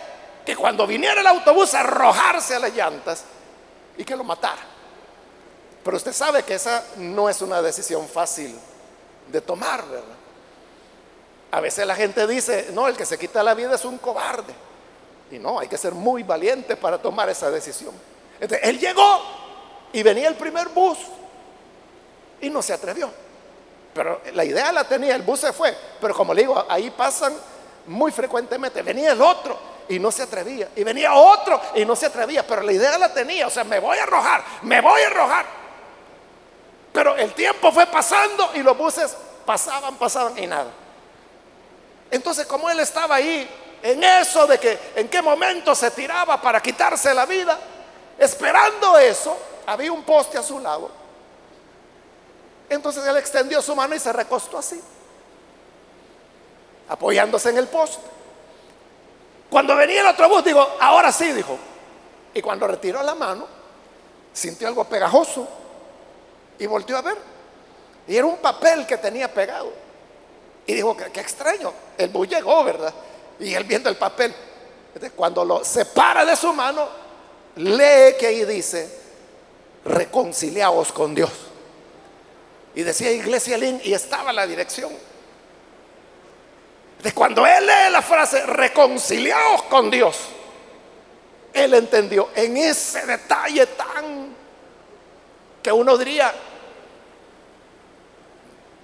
que 0.43 0.57
cuando 0.57 0.87
viniera 0.87 1.21
el 1.21 1.27
autobús 1.27 1.75
arrojarse 1.75 2.55
a 2.55 2.59
las 2.59 2.75
llantas 2.75 3.23
y 3.99 4.03
que 4.03 4.17
lo 4.17 4.25
matara. 4.25 4.63
Pero 5.85 5.99
usted 5.99 6.15
sabe 6.15 6.43
que 6.43 6.55
esa 6.55 6.83
no 6.97 7.29
es 7.29 7.43
una 7.43 7.61
decisión 7.61 8.09
fácil 8.09 8.59
de 9.29 9.43
tomar, 9.43 9.87
¿verdad? 9.87 10.17
A 11.51 11.61
veces 11.61 11.87
la 11.87 11.95
gente 11.95 12.27
dice, 12.27 12.71
no, 12.73 12.89
el 12.89 12.97
que 12.97 13.05
se 13.05 13.19
quita 13.19 13.43
la 13.43 13.53
vida 13.53 13.75
es 13.75 13.85
un 13.85 13.99
cobarde. 13.99 14.55
Y 15.31 15.39
no, 15.39 15.61
hay 15.61 15.69
que 15.69 15.77
ser 15.77 15.93
muy 15.93 16.23
valiente 16.23 16.77
para 16.77 16.97
tomar 16.97 17.29
esa 17.29 17.51
decisión. 17.51 17.93
Entonces, 18.41 18.67
él 18.67 18.79
llegó 18.79 19.21
y 19.93 20.03
venía 20.03 20.29
el 20.29 20.35
primer 20.35 20.71
bus 20.71 20.97
y 22.41 22.49
no 22.49 22.63
se 22.63 22.73
atrevió. 22.73 23.11
Pero 23.93 24.23
la 24.33 24.47
idea 24.47 24.73
la 24.73 24.85
tenía, 24.85 25.15
el 25.15 25.21
bus 25.21 25.41
se 25.41 25.53
fue. 25.53 25.77
Pero 26.01 26.15
como 26.15 26.33
le 26.33 26.41
digo, 26.41 26.65
ahí 26.71 26.89
pasan 26.89 27.35
muy 27.87 28.13
frecuentemente. 28.13 28.83
Venía 28.83 29.13
el 29.13 29.21
otro 29.21 29.59
y 29.89 29.99
no 29.99 30.11
se 30.11 30.23
atrevía. 30.23 30.69
Y 30.77 30.85
venía 30.85 31.15
otro 31.15 31.61
y 31.75 31.85
no 31.85 31.97
se 31.97 32.07
atrevía. 32.07 32.47
Pero 32.47 32.63
la 32.63 32.73
idea 32.73 32.99
la 32.99 33.13
tenía. 33.13 33.47
O 33.47 33.51
sea, 33.51 33.65
me 33.65 33.79
voy 33.79 33.99
a 33.99 34.03
arrojar, 34.03 34.45
me 34.63 34.81
voy 34.81 35.01
a 35.03 35.07
arrojar. 35.07 35.47
Pero 36.93 37.17
el 37.17 37.33
tiempo 37.35 37.71
fue 37.73 37.87
pasando 37.87 38.51
y 38.55 38.63
los 38.63 38.77
buses 38.77 39.17
pasaban, 39.45 39.97
pasaban 39.97 40.39
y 40.39 40.47
nada. 40.47 40.71
Entonces, 42.11 42.47
como 42.47 42.71
él 42.71 42.81
estaba 42.81 43.17
ahí, 43.17 43.49
en 43.83 44.03
eso 44.03 44.47
de 44.47 44.59
que 44.59 44.79
en 44.97 45.09
qué 45.09 45.23
momento 45.23 45.75
se 45.75 45.91
tiraba 45.91 46.41
para 46.41 46.61
quitarse 46.61 47.13
la 47.13 47.27
vida, 47.27 47.59
esperando 48.19 48.99
eso, 48.99 49.37
había 49.67 49.93
un 49.93 50.03
poste 50.03 50.39
a 50.39 50.43
su 50.43 50.59
lado. 50.59 50.91
Entonces 52.69 53.07
él 53.07 53.17
extendió 53.17 53.63
su 53.63 53.77
mano 53.77 53.95
y 53.95 54.01
se 54.01 54.13
recostó 54.13 54.59
así, 54.59 54.81
apoyándose 56.89 57.51
en 57.51 57.59
el 57.59 57.67
poste. 57.69 58.07
Cuando 59.51 59.77
venía 59.77 60.01
el 60.01 60.07
otro 60.07 60.29
bus, 60.29 60.45
digo, 60.45 60.77
ahora 60.81 61.13
sí, 61.13 61.33
dijo. 61.33 61.59
Y 62.35 62.43
cuando 62.43 62.67
retiró 62.67 63.03
la 63.03 63.15
mano, 63.15 63.47
sintió 64.33 64.69
algo 64.69 64.85
pegajoso 64.85 65.47
y 66.59 66.67
volteó 66.67 66.97
a 66.99 67.03
ver. 67.03 67.17
Y 68.09 68.17
era 68.17 68.27
un 68.27 68.37
papel 68.37 68.87
que 68.87 68.99
tenía 68.99 69.33
pegado. 69.33 69.73
Y 70.67 70.75
dijo, 70.75 70.97
qué, 70.97 71.21
extraño. 71.21 71.73
El 71.97 72.11
bus 72.11 72.29
llegó, 72.29 72.65
¿verdad? 72.65 72.93
Y 73.39 73.55
él 73.55 73.65
viendo 73.65 73.89
el 73.89 73.97
papel. 73.97 74.35
Cuando 75.15 75.45
lo 75.45 75.65
separa 75.65 76.25
de 76.25 76.37
su 76.37 76.53
mano, 76.53 76.89
lee 77.57 78.17
que 78.19 78.27
ahí 78.29 78.45
dice, 78.45 78.91
reconciliaos 79.85 80.93
con 80.93 81.15
Dios. 81.15 81.31
Y 82.75 82.83
decía 82.83 83.11
Iglesia 83.13 83.57
Lin 83.57 83.81
y 83.85 83.95
estaba 83.95 84.33
la 84.33 84.47
dirección. 84.47 84.93
De 87.03 87.13
cuando 87.13 87.47
él 87.47 87.67
lee 87.67 87.93
la 87.93 88.03
frase, 88.03 88.45
reconciliaos 88.47 89.63
con 89.65 89.91
Dios, 89.91 90.17
él 91.53 91.75
entendió 91.75 92.31
en 92.35 92.57
ese 92.57 93.07
detalle 93.07 93.67
tan 93.67 94.35
que 95.63 95.73
uno 95.73 95.97
diría 95.97 96.33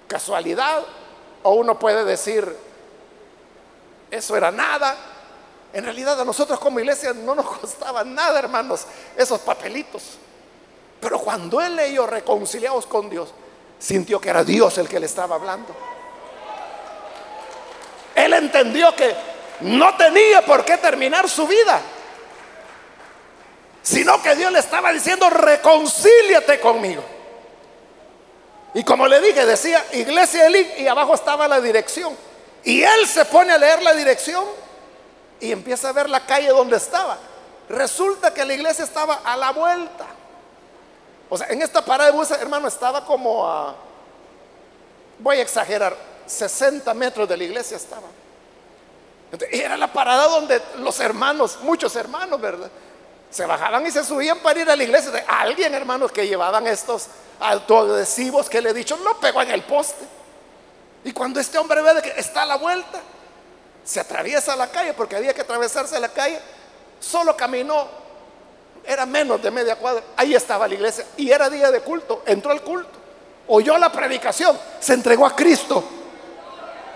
casualidad 0.07 0.83
o 1.43 1.53
uno 1.53 1.77
puede 1.77 2.03
decir 2.03 2.55
eso 4.09 4.37
era 4.37 4.51
nada. 4.51 4.95
En 5.73 5.83
realidad 5.83 6.21
a 6.21 6.25
nosotros 6.25 6.59
como 6.59 6.79
iglesia 6.79 7.13
no 7.13 7.33
nos 7.33 7.45
costaba 7.59 8.03
nada, 8.03 8.39
hermanos, 8.39 8.85
esos 9.17 9.39
papelitos. 9.41 10.03
Pero 10.99 11.19
cuando 11.19 11.59
él 11.61 11.75
leyó 11.75 12.05
reconciliados 12.05 12.85
con 12.85 13.09
Dios, 13.09 13.33
sintió 13.79 14.21
que 14.21 14.29
era 14.29 14.43
Dios 14.43 14.77
el 14.77 14.87
que 14.87 14.99
le 14.99 15.07
estaba 15.07 15.35
hablando. 15.35 15.75
Él 18.15 18.33
entendió 18.33 18.95
que 18.95 19.15
no 19.61 19.95
tenía 19.95 20.41
por 20.43 20.65
qué 20.65 20.77
terminar 20.77 21.29
su 21.29 21.47
vida, 21.47 21.81
sino 23.81 24.21
que 24.21 24.35
Dios 24.35 24.51
le 24.51 24.59
estaba 24.59 24.91
diciendo, 24.91 25.29
reconcíliate 25.29 26.59
conmigo. 26.59 27.03
Y 28.73 28.83
como 28.83 29.07
le 29.07 29.21
dije, 29.21 29.45
decía 29.45 29.85
Iglesia 29.91 30.47
Elí 30.47 30.67
y 30.79 30.87
abajo 30.87 31.13
estaba 31.13 31.47
la 31.47 31.61
dirección. 31.61 32.15
Y 32.63 32.81
él 32.81 33.07
se 33.07 33.25
pone 33.25 33.51
a 33.51 33.57
leer 33.57 33.81
la 33.83 33.93
dirección 33.93 34.45
y 35.39 35.51
empieza 35.51 35.89
a 35.89 35.91
ver 35.91 36.09
la 36.09 36.25
calle 36.25 36.47
donde 36.49 36.77
estaba. 36.77 37.17
Resulta 37.69 38.33
que 38.33 38.45
la 38.45 38.53
iglesia 38.53 38.85
estaba 38.85 39.21
a 39.23 39.35
la 39.35 39.51
vuelta. 39.51 40.05
O 41.29 41.37
sea, 41.37 41.47
en 41.47 41.61
esta 41.61 41.83
parada 41.83 42.11
de 42.11 42.17
buses, 42.17 42.39
hermano, 42.39 42.67
estaba 42.67 43.05
como 43.05 43.47
a, 43.47 43.75
voy 45.19 45.37
a 45.37 45.41
exagerar, 45.41 45.95
60 46.25 46.93
metros 46.93 47.27
de 47.27 47.37
la 47.37 47.43
iglesia 47.43 47.77
estaba. 47.77 48.07
era 49.51 49.77
la 49.77 49.91
parada 49.91 50.27
donde 50.27 50.61
los 50.77 50.99
hermanos, 50.99 51.59
muchos 51.61 51.95
hermanos, 51.95 52.39
¿verdad? 52.39 52.69
Se 53.29 53.45
bajaban 53.45 53.85
y 53.87 53.91
se 53.91 54.03
subían 54.03 54.39
para 54.39 54.59
ir 54.59 54.69
a 54.69 54.75
la 54.75 54.83
iglesia. 54.83 55.11
Alguien, 55.27 55.73
hermanos, 55.73 56.11
que 56.11 56.27
llevaban 56.27 56.67
estos 56.67 57.07
autoadhesivos 57.39 58.47
que 58.49 58.61
le 58.61 58.69
he 58.69 58.73
dicho, 58.73 58.95
no 58.97 59.19
pegó 59.19 59.41
en 59.41 59.51
el 59.51 59.63
poste. 59.63 60.05
Y 61.03 61.11
cuando 61.11 61.39
este 61.39 61.57
hombre 61.57 61.81
ve 61.81 62.01
que 62.01 62.19
está 62.19 62.43
a 62.43 62.45
la 62.45 62.57
vuelta, 62.57 63.01
se 63.83 63.99
atraviesa 63.99 64.55
la 64.55 64.69
calle 64.69 64.93
porque 64.93 65.15
había 65.15 65.33
que 65.33 65.41
atravesarse 65.41 65.99
la 65.99 66.09
calle, 66.09 66.39
solo 66.99 67.35
caminó, 67.35 67.87
era 68.85 69.05
menos 69.05 69.41
de 69.41 69.51
media 69.51 69.75
cuadra, 69.75 70.03
ahí 70.15 70.35
estaba 70.35 70.67
la 70.67 70.73
iglesia 70.75 71.05
y 71.17 71.31
era 71.31 71.49
día 71.49 71.71
de 71.71 71.81
culto, 71.81 72.23
entró 72.25 72.51
al 72.51 72.61
culto, 72.61 72.91
oyó 73.47 73.77
la 73.77 73.91
predicación, 73.91 74.57
se 74.79 74.93
entregó 74.93 75.25
a 75.25 75.35
Cristo 75.35 75.83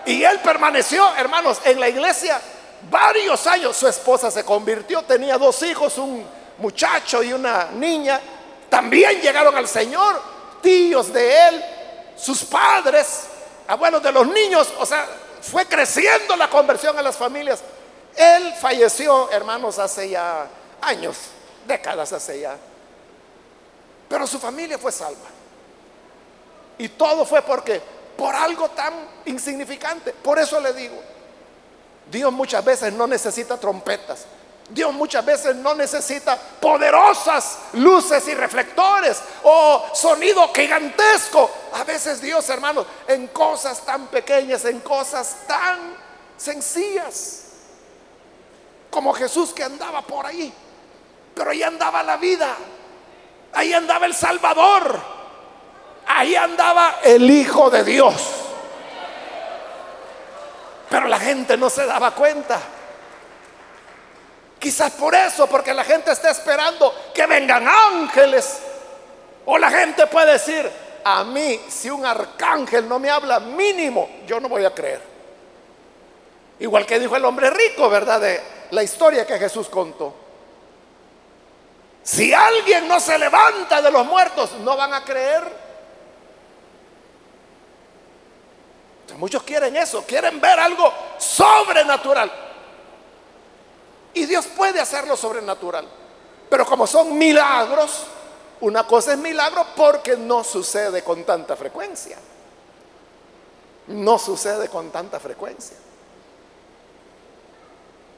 y 0.07 0.23
él 0.23 0.39
permaneció, 0.39 1.15
hermanos, 1.15 1.59
en 1.63 1.79
la 1.79 1.89
iglesia 1.89 2.41
varios 2.89 3.45
años. 3.45 3.75
Su 3.75 3.87
esposa 3.87 4.31
se 4.31 4.43
convirtió, 4.43 5.03
tenía 5.03 5.37
dos 5.37 5.61
hijos, 5.63 5.97
un 5.97 6.25
muchacho 6.57 7.21
y 7.21 7.33
una 7.33 7.65
niña, 7.73 8.19
también 8.69 9.21
llegaron 9.21 9.55
al 9.55 9.67
Señor, 9.67 10.21
tíos 10.61 11.13
de 11.13 11.47
él, 11.47 11.65
sus 12.17 12.43
padres 12.45 13.27
abuelos 13.67 14.01
de 14.01 14.11
los 14.11 14.27
niños, 14.27 14.73
o 14.79 14.85
sea, 14.85 15.05
fue 15.41 15.65
creciendo 15.65 16.35
la 16.35 16.49
conversión 16.49 16.97
a 16.97 17.01
las 17.01 17.15
familias. 17.15 17.61
Él 18.15 18.53
falleció, 18.59 19.29
hermanos, 19.31 19.77
hace 19.77 20.09
ya 20.09 20.47
años, 20.81 21.17
décadas 21.67 22.11
hace 22.13 22.39
ya. 22.39 22.57
Pero 24.09 24.25
su 24.25 24.39
familia 24.39 24.77
fue 24.77 24.91
salva. 24.91 25.27
Y 26.77 26.89
todo 26.89 27.25
fue 27.25 27.41
porque, 27.41 27.81
por 28.17 28.35
algo 28.35 28.69
tan 28.69 28.93
insignificante. 29.25 30.11
Por 30.11 30.39
eso 30.39 30.59
le 30.59 30.73
digo, 30.73 30.95
Dios 32.09 32.31
muchas 32.33 32.65
veces 32.65 32.93
no 32.93 33.07
necesita 33.07 33.57
trompetas. 33.57 34.25
Dios 34.69 34.93
muchas 34.93 35.23
veces 35.23 35.55
no 35.55 35.73
necesita 35.75 36.35
poderosas 36.35 37.59
luces 37.73 38.27
y 38.27 38.33
reflectores 38.33 39.21
o 39.43 39.85
sonido 39.93 40.51
gigantesco. 40.53 41.49
A 41.73 41.85
veces 41.85 42.19
Dios, 42.19 42.49
hermanos, 42.49 42.85
en 43.07 43.27
cosas 43.27 43.85
tan 43.85 44.07
pequeñas, 44.07 44.65
en 44.65 44.81
cosas 44.81 45.37
tan 45.47 45.95
sencillas, 46.35 47.43
como 48.89 49.13
Jesús 49.13 49.53
que 49.53 49.63
andaba 49.63 50.01
por 50.01 50.25
ahí, 50.25 50.53
pero 51.33 51.51
ahí 51.51 51.63
andaba 51.63 52.03
la 52.03 52.17
vida, 52.17 52.55
ahí 53.53 53.73
andaba 53.73 54.05
el 54.05 54.13
Salvador, 54.13 54.99
ahí 56.07 56.35
andaba 56.35 56.99
el 57.03 57.29
Hijo 57.29 57.69
de 57.69 57.83
Dios. 57.83 58.15
Pero 60.89 61.07
la 61.07 61.19
gente 61.19 61.57
no 61.57 61.69
se 61.69 61.85
daba 61.85 62.11
cuenta. 62.11 62.59
Quizás 64.59 64.91
por 64.93 65.13
eso, 65.13 65.47
porque 65.47 65.73
la 65.73 65.83
gente 65.83 66.11
está 66.11 66.31
esperando 66.31 66.93
que 67.13 67.25
vengan 67.25 67.67
ángeles. 67.67 68.59
O 69.45 69.57
la 69.57 69.69
gente 69.69 70.07
puede 70.07 70.33
decir, 70.33 70.69
a 71.03 71.23
mí 71.23 71.59
si 71.69 71.89
un 71.89 72.05
arcángel 72.05 72.87
no 72.87 72.99
me 72.99 73.09
habla 73.09 73.39
mínimo, 73.39 74.09
yo 74.25 74.39
no 74.39 74.49
voy 74.49 74.65
a 74.65 74.73
creer. 74.73 75.01
Igual 76.59 76.85
que 76.85 76.99
dijo 76.99 77.15
el 77.15 77.25
hombre 77.25 77.49
rico, 77.49 77.89
¿verdad? 77.89 78.19
De 78.19 78.41
la 78.71 78.83
historia 78.83 79.25
que 79.25 79.37
Jesús 79.37 79.69
contó. 79.69 80.13
Si 82.03 82.33
alguien 82.33 82.87
no 82.87 82.99
se 82.99 83.17
levanta 83.17 83.81
de 83.81 83.91
los 83.91 84.05
muertos, 84.05 84.53
no 84.61 84.75
van 84.75 84.93
a 84.93 85.03
creer. 85.03 85.66
Muchos 89.17 89.43
quieren 89.43 89.75
eso, 89.75 90.03
quieren 90.03 90.39
ver 90.39 90.59
algo 90.59 90.91
sobrenatural. 91.17 92.31
Y 94.13 94.25
Dios 94.25 94.47
puede 94.47 94.79
hacerlo 94.79 95.15
sobrenatural. 95.17 95.87
Pero 96.49 96.65
como 96.65 96.87
son 96.87 97.17
milagros, 97.17 98.05
una 98.61 98.87
cosa 98.87 99.13
es 99.13 99.17
milagro 99.19 99.65
porque 99.75 100.15
no 100.17 100.43
sucede 100.43 101.03
con 101.03 101.23
tanta 101.23 101.55
frecuencia. 101.55 102.17
No 103.87 104.17
sucede 104.17 104.69
con 104.69 104.89
tanta 104.89 105.19
frecuencia. 105.19 105.77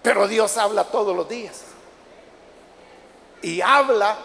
Pero 0.01 0.27
Dios 0.27 0.57
habla 0.57 0.85
todos 0.85 1.15
los 1.15 1.27
días. 1.27 1.61
Y 3.41 3.61
habla 3.61 4.17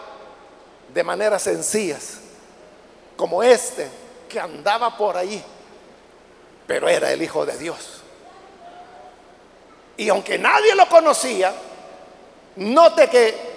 de 0.92 1.02
maneras 1.02 1.42
sencillas, 1.42 2.18
como 3.16 3.42
este 3.42 3.88
que 4.28 4.38
andaba 4.38 4.96
por 4.96 5.16
ahí, 5.16 5.44
pero 6.66 6.88
era 6.88 7.10
el 7.12 7.22
Hijo 7.22 7.44
de 7.44 7.56
Dios. 7.58 8.02
Y 9.96 10.08
aunque 10.08 10.38
nadie 10.38 10.74
lo 10.74 10.88
conocía, 10.88 11.52
note 12.56 13.08
que 13.08 13.54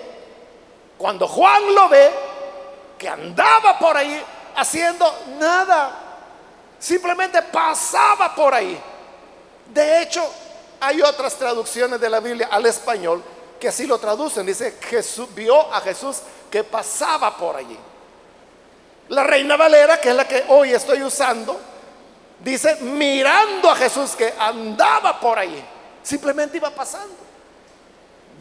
cuando 0.98 1.28
Juan 1.28 1.74
lo 1.74 1.90
ve, 1.90 2.12
que 2.98 3.08
andaba 3.08 3.78
por 3.80 3.96
ahí 3.96 4.22
haciendo 4.56 5.12
nada, 5.40 5.92
simplemente 6.80 7.42
pasaba 7.44 8.34
por 8.36 8.54
ahí. 8.54 8.80
De 9.68 10.02
hecho, 10.02 10.24
hay 10.80 11.02
otras 11.02 11.36
traducciones 11.36 12.00
de 12.00 12.10
la 12.10 12.20
Biblia 12.20 12.50
al 12.52 12.66
español 12.66 13.24
que 13.60 13.68
así 13.68 13.86
lo 13.86 13.98
traducen. 13.98 14.46
Dice, 14.46 14.78
vio 15.34 15.74
a 15.74 15.82
Jesús 15.82 16.22
que 16.52 16.64
pasaba 16.64 17.36
por 17.36 17.56
allí. 17.56 17.78
La 19.10 19.24
Reina 19.24 19.56
Valera, 19.56 20.00
que 20.00 20.10
es 20.10 20.16
la 20.16 20.28
que 20.28 20.46
hoy 20.50 20.74
estoy 20.74 21.02
usando, 21.02 21.60
dice, 22.40 22.76
mirando 22.78 23.70
a 23.70 23.76
Jesús 23.76 24.16
que 24.16 24.34
andaba 24.38 25.20
por 25.20 25.40
allí. 25.40 25.64
Simplemente 26.04 26.58
iba 26.58 26.70
pasando. 26.70 27.16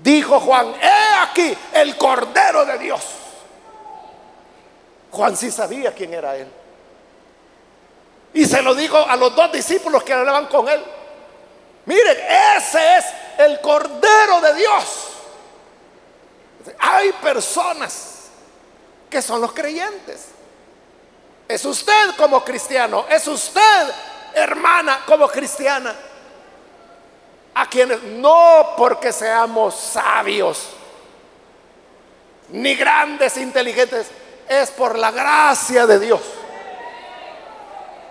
Dijo 0.02 0.38
Juan, 0.40 0.74
he 0.80 1.14
aquí 1.22 1.56
el 1.72 1.96
Cordero 1.96 2.64
de 2.64 2.78
Dios. 2.78 3.02
Juan 5.10 5.36
sí 5.36 5.50
sabía 5.50 5.92
quién 5.94 6.14
era 6.14 6.36
él. 6.36 6.48
Y 8.34 8.44
se 8.44 8.62
lo 8.62 8.74
dijo 8.74 8.98
a 8.98 9.16
los 9.16 9.34
dos 9.34 9.50
discípulos 9.50 10.02
que 10.02 10.12
hablaban 10.12 10.46
con 10.46 10.68
él. 10.68 10.82
Miren, 11.86 12.18
ese 12.56 12.98
es 12.98 13.04
el 13.38 13.60
Cordero 13.60 14.40
de 14.42 14.54
Dios. 14.54 15.08
Hay 16.78 17.12
personas 17.12 18.26
que 19.08 19.22
son 19.22 19.40
los 19.40 19.52
creyentes. 19.52 20.35
Es 21.48 21.64
usted 21.64 22.16
como 22.16 22.44
cristiano, 22.44 23.06
es 23.08 23.26
usted 23.26 23.92
hermana 24.34 25.02
como 25.06 25.28
cristiana. 25.28 25.94
A 27.54 27.66
quienes 27.68 28.02
no 28.02 28.74
porque 28.76 29.12
seamos 29.12 29.74
sabios, 29.74 30.68
ni 32.50 32.74
grandes 32.74 33.36
inteligentes, 33.38 34.08
es 34.48 34.70
por 34.70 34.98
la 34.98 35.10
gracia 35.10 35.86
de 35.86 35.98
Dios 35.98 36.20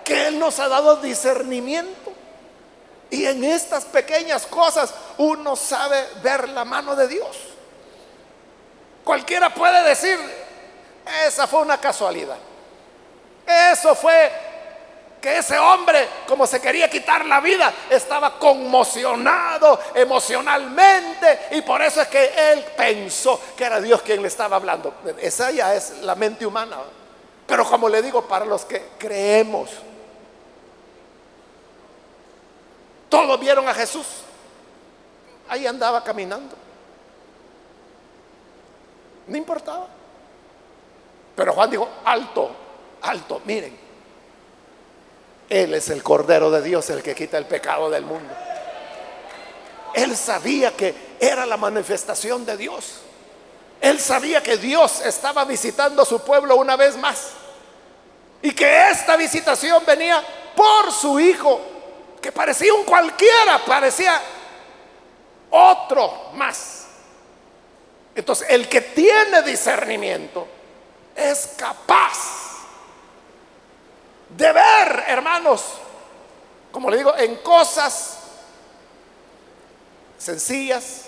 que 0.06 0.28
Él 0.28 0.38
nos 0.38 0.60
ha 0.60 0.68
dado 0.68 0.96
discernimiento. 0.96 2.12
Y 3.10 3.26
en 3.26 3.42
estas 3.42 3.84
pequeñas 3.84 4.46
cosas 4.46 4.94
uno 5.18 5.56
sabe 5.56 6.06
ver 6.22 6.48
la 6.48 6.64
mano 6.64 6.94
de 6.94 7.08
Dios. 7.08 7.36
Cualquiera 9.04 9.52
puede 9.52 9.82
decir, 9.82 10.18
esa 11.26 11.48
fue 11.48 11.60
una 11.60 11.78
casualidad. 11.78 12.38
Eso 13.46 13.94
fue 13.94 14.32
que 15.20 15.38
ese 15.38 15.58
hombre, 15.58 16.08
como 16.26 16.46
se 16.46 16.60
quería 16.60 16.90
quitar 16.90 17.24
la 17.24 17.40
vida, 17.40 17.72
estaba 17.90 18.38
conmocionado 18.38 19.80
emocionalmente 19.94 21.48
y 21.52 21.62
por 21.62 21.80
eso 21.82 22.00
es 22.00 22.08
que 22.08 22.52
él 22.52 22.64
pensó 22.76 23.40
que 23.56 23.64
era 23.64 23.80
Dios 23.80 24.02
quien 24.02 24.22
le 24.22 24.28
estaba 24.28 24.56
hablando. 24.56 24.94
Esa 25.20 25.50
ya 25.50 25.74
es 25.74 26.02
la 26.02 26.14
mente 26.14 26.46
humana. 26.46 26.76
Pero 27.46 27.64
como 27.64 27.88
le 27.88 28.02
digo, 28.02 28.22
para 28.22 28.44
los 28.44 28.64
que 28.64 28.90
creemos, 28.98 29.70
todos 33.08 33.38
vieron 33.38 33.68
a 33.68 33.74
Jesús. 33.74 34.06
Ahí 35.48 35.66
andaba 35.66 36.02
caminando. 36.02 36.56
No 39.28 39.36
importaba. 39.36 39.86
Pero 41.36 41.52
Juan 41.52 41.70
dijo, 41.70 41.88
alto, 42.04 42.50
alto, 43.06 43.40
miren. 43.44 43.86
Él 45.48 45.74
es 45.74 45.90
el 45.90 46.02
Cordero 46.02 46.50
de 46.50 46.62
Dios, 46.62 46.90
el 46.90 47.02
que 47.02 47.14
quita 47.14 47.38
el 47.38 47.46
pecado 47.46 47.88
del 47.88 48.04
mundo. 48.04 48.34
Él 49.94 50.16
sabía 50.16 50.72
que 50.72 50.94
era 51.20 51.46
la 51.46 51.56
manifestación 51.56 52.44
de 52.44 52.56
Dios. 52.56 53.00
Él 53.80 54.00
sabía 54.00 54.42
que 54.42 54.56
Dios 54.56 55.00
estaba 55.02 55.44
visitando 55.44 56.02
a 56.02 56.04
su 56.04 56.20
pueblo 56.20 56.56
una 56.56 56.76
vez 56.76 56.96
más. 56.96 57.30
Y 58.42 58.52
que 58.52 58.90
esta 58.90 59.16
visitación 59.16 59.82
venía 59.86 60.22
por 60.54 60.92
su 60.92 61.18
Hijo, 61.20 61.60
que 62.20 62.32
parecía 62.32 62.74
un 62.74 62.84
cualquiera, 62.84 63.64
parecía 63.64 64.20
otro 65.50 66.30
más. 66.34 66.86
Entonces, 68.14 68.48
el 68.50 68.68
que 68.68 68.80
tiene 68.80 69.42
discernimiento 69.42 70.46
es 71.14 71.54
capaz 71.56 72.45
de 74.36 74.52
ver, 74.52 75.04
hermanos, 75.08 75.64
como 76.70 76.90
le 76.90 76.98
digo, 76.98 77.16
en 77.16 77.36
cosas 77.36 78.18
sencillas, 80.18 81.04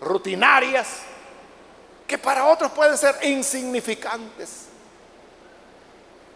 rutinarias, 0.00 0.88
que 2.06 2.18
para 2.18 2.46
otros 2.46 2.72
pueden 2.72 2.98
ser 2.98 3.16
insignificantes. 3.22 4.66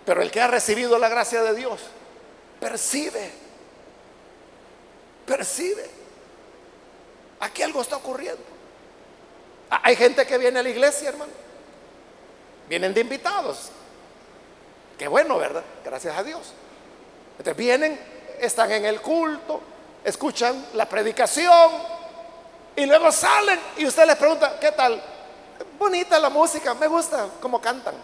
Pero 0.06 0.22
el 0.22 0.30
que 0.30 0.40
ha 0.40 0.46
recibido 0.46 0.98
la 0.98 1.08
gracia 1.08 1.42
de 1.42 1.54
Dios 1.54 1.80
percibe, 2.60 3.30
percibe. 5.26 5.90
Aquí 7.40 7.62
algo 7.62 7.82
está 7.82 7.96
ocurriendo. 7.96 8.42
Ah, 9.70 9.80
hay 9.82 9.96
gente 9.96 10.26
que 10.26 10.38
viene 10.38 10.60
a 10.60 10.62
la 10.62 10.68
iglesia, 10.68 11.08
hermano. 11.08 11.32
Vienen 12.68 12.94
de 12.94 13.00
invitados. 13.00 13.70
Qué 14.98 15.08
bueno, 15.08 15.38
¿verdad? 15.38 15.62
Gracias 15.84 16.16
a 16.16 16.22
Dios. 16.22 16.52
Entonces 17.38 17.56
vienen, 17.56 17.98
están 18.40 18.70
en 18.70 18.84
el 18.84 19.00
culto, 19.00 19.60
escuchan 20.04 20.66
la 20.74 20.88
predicación 20.88 21.70
y 22.76 22.86
luego 22.86 23.10
salen 23.10 23.58
y 23.76 23.86
usted 23.86 24.06
les 24.06 24.16
pregunta, 24.16 24.58
¿qué 24.60 24.72
tal? 24.72 25.02
Bonita 25.78 26.18
la 26.18 26.30
música, 26.30 26.74
me 26.74 26.86
gusta 26.86 27.28
cómo 27.40 27.60
cantan. 27.60 27.94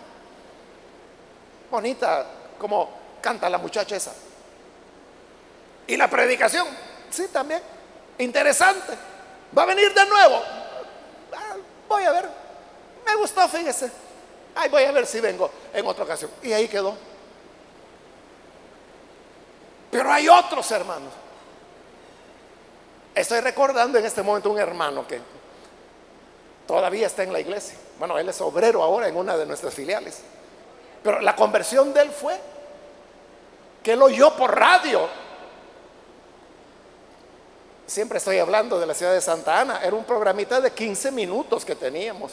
Bonita 1.70 2.26
como 2.58 2.90
canta 3.20 3.48
la 3.48 3.58
muchacha 3.58 3.96
esa. 3.96 4.12
Y 5.86 5.96
la 5.96 6.08
predicación, 6.08 6.66
sí, 7.10 7.28
también. 7.28 7.62
Interesante. 8.18 8.96
Va 9.56 9.62
a 9.62 9.66
venir 9.66 9.92
de 9.92 10.06
nuevo. 10.06 10.42
Ah, 11.32 11.56
voy 11.88 12.04
a 12.04 12.12
ver. 12.12 12.28
Me 13.06 13.14
gustó, 13.16 13.48
fíjese. 13.48 13.90
Ay, 14.54 14.68
voy 14.68 14.82
a 14.84 14.92
ver 14.92 15.06
si 15.06 15.20
vengo 15.20 15.50
en 15.72 15.86
otra 15.86 16.04
ocasión. 16.04 16.30
Y 16.42 16.52
ahí 16.52 16.68
quedó. 16.68 16.94
Pero 19.90 20.12
hay 20.12 20.28
otros 20.28 20.70
hermanos. 20.70 21.12
Estoy 23.14 23.40
recordando 23.40 23.98
en 23.98 24.04
este 24.04 24.22
momento 24.22 24.50
un 24.50 24.58
hermano 24.58 25.06
que 25.06 25.20
todavía 26.66 27.06
está 27.06 27.22
en 27.22 27.32
la 27.32 27.40
iglesia. 27.40 27.76
Bueno, 27.98 28.18
él 28.18 28.28
es 28.28 28.40
obrero 28.40 28.82
ahora 28.82 29.08
en 29.08 29.16
una 29.16 29.36
de 29.36 29.46
nuestras 29.46 29.74
filiales. 29.74 30.20
Pero 31.02 31.20
la 31.20 31.34
conversión 31.34 31.92
de 31.92 32.02
él 32.02 32.10
fue 32.10 32.38
que 33.82 33.92
él 33.92 34.02
oyó 34.02 34.36
por 34.36 34.56
radio. 34.56 35.08
Siempre 37.86 38.18
estoy 38.18 38.38
hablando 38.38 38.78
de 38.78 38.86
la 38.86 38.94
ciudad 38.94 39.12
de 39.12 39.20
Santa 39.20 39.60
Ana. 39.60 39.80
Era 39.82 39.96
un 39.96 40.04
programita 40.04 40.60
de 40.60 40.70
15 40.70 41.10
minutos 41.10 41.64
que 41.64 41.74
teníamos 41.74 42.32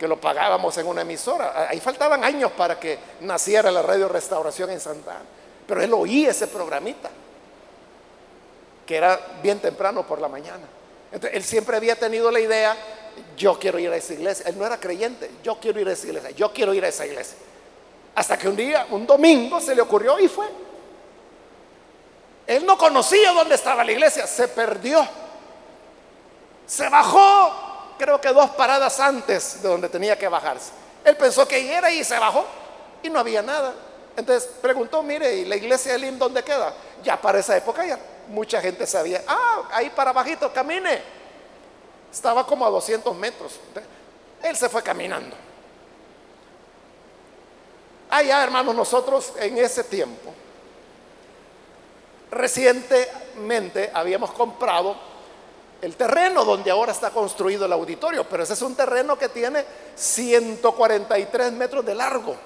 que 0.00 0.08
lo 0.08 0.18
pagábamos 0.18 0.78
en 0.78 0.86
una 0.86 1.02
emisora. 1.02 1.68
Ahí 1.68 1.78
faltaban 1.78 2.24
años 2.24 2.50
para 2.52 2.80
que 2.80 2.98
naciera 3.20 3.70
la 3.70 3.82
radio 3.82 4.08
Restauración 4.08 4.70
en 4.70 4.80
Santa 4.80 5.10
Ana. 5.10 5.26
Pero 5.66 5.82
él 5.82 5.92
oía 5.92 6.30
ese 6.30 6.46
programita, 6.46 7.10
que 8.86 8.96
era 8.96 9.20
bien 9.42 9.58
temprano 9.58 10.06
por 10.06 10.18
la 10.18 10.26
mañana. 10.26 10.66
Entonces, 11.12 11.36
él 11.36 11.44
siempre 11.44 11.76
había 11.76 11.96
tenido 11.96 12.30
la 12.30 12.40
idea, 12.40 12.74
yo 13.36 13.58
quiero 13.58 13.78
ir 13.78 13.90
a 13.90 13.96
esa 13.96 14.14
iglesia. 14.14 14.46
Él 14.48 14.56
no 14.56 14.64
era 14.64 14.80
creyente, 14.80 15.30
yo 15.42 15.60
quiero 15.60 15.78
ir 15.78 15.88
a 15.88 15.92
esa 15.92 16.06
iglesia, 16.06 16.30
yo 16.30 16.50
quiero 16.50 16.72
ir 16.72 16.82
a 16.82 16.88
esa 16.88 17.04
iglesia. 17.04 17.36
Hasta 18.14 18.38
que 18.38 18.48
un 18.48 18.56
día, 18.56 18.86
un 18.88 19.06
domingo, 19.06 19.60
se 19.60 19.74
le 19.74 19.82
ocurrió 19.82 20.18
y 20.18 20.28
fue. 20.28 20.46
Él 22.46 22.64
no 22.64 22.78
conocía 22.78 23.32
dónde 23.32 23.54
estaba 23.54 23.84
la 23.84 23.92
iglesia, 23.92 24.26
se 24.26 24.48
perdió. 24.48 25.06
Se 26.66 26.88
bajó 26.88 27.69
creo 28.00 28.18
que 28.18 28.28
dos 28.30 28.48
paradas 28.50 28.98
antes 28.98 29.62
de 29.62 29.68
donde 29.68 29.90
tenía 29.90 30.18
que 30.18 30.26
bajarse. 30.26 30.72
Él 31.04 31.16
pensó 31.18 31.46
que 31.46 31.70
era 31.70 31.90
y 31.90 32.02
se 32.02 32.18
bajó 32.18 32.46
y 33.02 33.10
no 33.10 33.18
había 33.18 33.42
nada. 33.42 33.74
Entonces 34.16 34.50
preguntó, 34.62 35.02
mire, 35.02 35.36
¿y 35.36 35.44
la 35.44 35.56
iglesia 35.56 35.92
de 35.92 35.98
Lim 35.98 36.18
dónde 36.18 36.42
queda? 36.42 36.72
Ya 37.02 37.20
para 37.20 37.38
esa 37.38 37.56
época 37.58 37.84
ya 37.84 37.98
mucha 38.28 38.60
gente 38.62 38.86
sabía, 38.86 39.22
ah, 39.26 39.68
ahí 39.72 39.90
para 39.90 40.12
bajito, 40.12 40.50
camine. 40.50 41.02
Estaba 42.10 42.46
como 42.46 42.64
a 42.64 42.70
200 42.70 43.14
metros. 43.16 43.60
él 44.42 44.56
se 44.56 44.68
fue 44.70 44.82
caminando. 44.82 45.36
Allá, 48.08 48.42
hermanos, 48.42 48.74
nosotros 48.74 49.34
en 49.36 49.58
ese 49.58 49.84
tiempo, 49.84 50.32
recientemente 52.30 53.90
habíamos 53.92 54.32
comprado 54.32 55.09
el 55.80 55.96
terreno 55.96 56.44
donde 56.44 56.70
ahora 56.70 56.92
está 56.92 57.10
construido 57.10 57.64
el 57.64 57.72
auditorio, 57.72 58.24
pero 58.28 58.42
ese 58.42 58.52
es 58.52 58.62
un 58.62 58.74
terreno 58.74 59.18
que 59.18 59.28
tiene 59.28 59.64
143 59.94 61.52
metros 61.52 61.84
de 61.84 61.94
largo. 61.94 62.36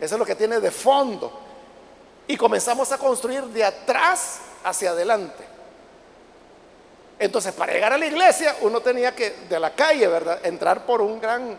Eso 0.00 0.14
es 0.14 0.18
lo 0.18 0.26
que 0.26 0.34
tiene 0.34 0.60
de 0.60 0.70
fondo. 0.70 1.32
Y 2.26 2.36
comenzamos 2.36 2.90
a 2.92 2.98
construir 2.98 3.44
de 3.44 3.64
atrás 3.64 4.40
hacia 4.64 4.90
adelante. 4.90 5.44
Entonces, 7.18 7.52
para 7.52 7.72
llegar 7.72 7.92
a 7.92 7.98
la 7.98 8.06
iglesia, 8.06 8.56
uno 8.60 8.80
tenía 8.80 9.14
que, 9.14 9.30
de 9.48 9.58
la 9.58 9.74
calle, 9.74 10.06
¿verdad?, 10.06 10.44
entrar 10.44 10.86
por 10.86 11.00
un 11.00 11.20
gran 11.20 11.56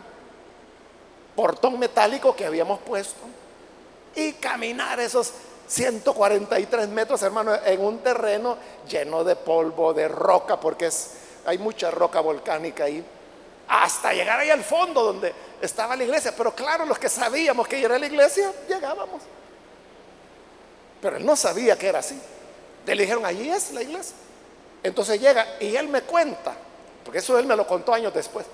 portón 1.35 1.79
metálico 1.79 2.35
que 2.35 2.45
habíamos 2.45 2.79
puesto 2.79 3.19
y 4.15 4.33
caminar 4.33 4.99
esos 4.99 5.33
143 5.69 6.89
metros, 6.89 7.21
hermano, 7.21 7.53
en 7.63 7.79
un 7.79 7.99
terreno 7.99 8.57
lleno 8.89 9.23
de 9.23 9.35
polvo, 9.35 9.93
de 9.93 10.07
roca, 10.07 10.59
porque 10.59 10.87
es, 10.87 11.11
hay 11.45 11.59
mucha 11.59 11.91
roca 11.91 12.21
volcánica 12.21 12.85
ahí, 12.85 13.05
hasta 13.67 14.11
llegar 14.11 14.39
ahí 14.39 14.49
al 14.49 14.63
fondo 14.63 15.03
donde 15.03 15.31
estaba 15.61 15.95
la 15.95 16.03
iglesia. 16.03 16.33
Pero 16.35 16.55
claro, 16.55 16.85
los 16.85 16.97
que 16.97 17.07
sabíamos 17.07 17.67
que 17.67 17.83
era 17.83 17.99
la 17.99 18.07
iglesia, 18.07 18.51
llegábamos. 18.67 19.21
Pero 20.99 21.17
él 21.17 21.25
no 21.25 21.35
sabía 21.35 21.77
que 21.77 21.87
era 21.87 21.99
así. 21.99 22.19
Le 22.87 22.95
dijeron, 22.95 23.23
allí 23.23 23.51
es 23.51 23.71
la 23.71 23.83
iglesia. 23.83 24.15
Entonces 24.81 25.21
llega 25.21 25.45
y 25.59 25.75
él 25.75 25.87
me 25.87 26.01
cuenta, 26.01 26.55
porque 27.05 27.19
eso 27.19 27.37
él 27.37 27.45
me 27.45 27.55
lo 27.55 27.67
contó 27.67 27.93
años 27.93 28.11
después. 28.11 28.47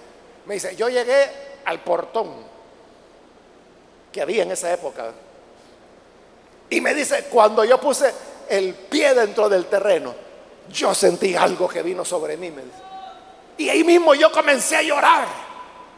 Me 0.46 0.56
dice, 0.56 0.76
yo 0.76 0.90
llegué 0.90 1.30
al 1.64 1.82
portón 1.82 2.30
que 4.12 4.22
había 4.22 4.44
en 4.44 4.52
esa 4.52 4.74
época 4.74 5.14
y 6.70 6.82
me 6.82 6.94
dice, 6.94 7.26
cuando 7.30 7.64
yo 7.64 7.80
puse 7.80 8.14
el 8.50 8.74
pie 8.74 9.14
dentro 9.14 9.50
del 9.50 9.66
terreno, 9.66 10.14
yo 10.70 10.94
sentí 10.96 11.36
algo 11.36 11.68
que 11.68 11.84
vino 11.84 12.04
sobre 12.04 12.38
mí. 12.38 12.52
Y 13.58 13.70
ahí 13.70 13.84
mismo 13.84 14.14
yo 14.16 14.32
comencé 14.32 14.78
a 14.78 14.82
llorar. 14.82 15.28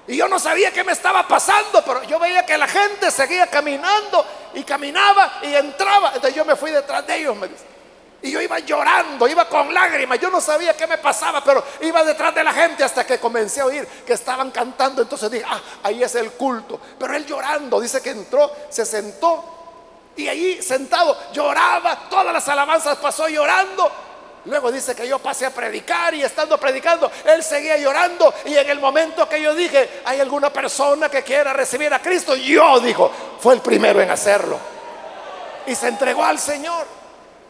Y 0.08 0.16
yo 0.16 0.28
no 0.28 0.40
sabía 0.40 0.72
qué 0.72 0.84
me 0.84 0.94
estaba 0.94 1.28
pasando, 1.28 1.84
pero 1.86 2.04
yo 2.04 2.18
veía 2.18 2.46
que 2.46 2.58
la 2.58 2.68
gente 2.68 3.12
seguía 3.12 3.48
caminando 3.48 4.26
y 4.54 4.64
caminaba 4.64 5.40
y 5.44 5.54
entraba. 5.54 6.10
Entonces 6.16 6.36
yo 6.36 6.46
me 6.46 6.56
fui 6.56 6.72
detrás 6.72 7.06
de 7.06 7.18
ellos, 7.18 7.36
me. 7.36 7.50
Y 8.22 8.32
yo 8.32 8.42
iba 8.42 8.58
llorando, 8.60 9.28
iba 9.28 9.48
con 9.48 9.74
lágrimas. 9.74 10.20
Yo 10.20 10.30
no 10.30 10.42
sabía 10.42 10.76
qué 10.76 10.88
me 10.88 10.98
pasaba, 10.98 11.44
pero 11.44 11.64
iba 11.82 12.04
detrás 12.04 12.34
de 12.34 12.44
la 12.44 12.54
gente 12.54 12.84
hasta 12.84 13.06
que 13.06 13.20
comencé 13.20 13.62
a 13.62 13.66
oír 13.66 13.86
que 14.06 14.14
estaban 14.14 14.50
cantando. 14.52 15.02
Entonces 15.02 15.30
dije, 15.30 15.46
ah, 15.48 15.62
ahí 15.84 16.02
es 16.02 16.16
el 16.16 16.32
culto. 16.32 16.80
Pero 16.98 17.14
él 17.14 17.26
llorando, 17.26 17.80
dice 17.80 18.02
que 18.02 18.12
entró, 18.12 18.52
se 18.70 18.86
sentó 18.86 19.57
y 20.18 20.28
allí 20.28 20.62
sentado 20.62 21.16
lloraba, 21.32 22.10
todas 22.10 22.34
las 22.34 22.48
alabanzas 22.50 22.98
pasó 22.98 23.30
llorando. 23.30 23.90
Luego 24.46 24.72
dice 24.72 24.96
que 24.96 25.08
yo 25.08 25.20
pasé 25.20 25.46
a 25.46 25.52
predicar 25.52 26.14
y 26.16 26.24
estando 26.24 26.58
predicando, 26.58 27.12
él 27.26 27.44
seguía 27.44 27.78
llorando. 27.78 28.34
Y 28.46 28.56
en 28.56 28.70
el 28.70 28.80
momento 28.80 29.28
que 29.30 29.42
yo 29.42 29.54
dije, 29.54 30.02
hay 30.06 30.20
alguna 30.20 30.52
persona 30.52 31.10
que 31.10 31.22
quiera 31.22 31.54
recibir 31.54 31.94
a 31.94 32.02
Cristo, 32.02 32.36
yo 32.36 32.80
dijo, 32.80 33.12
fue 33.40 33.54
el 33.54 33.62
primero 33.62 34.02
en 34.02 34.10
hacerlo. 34.10 34.58
Y 35.68 35.76
se 35.76 35.90
entregó 35.90 36.24
al 36.24 36.40
Señor. 36.40 36.86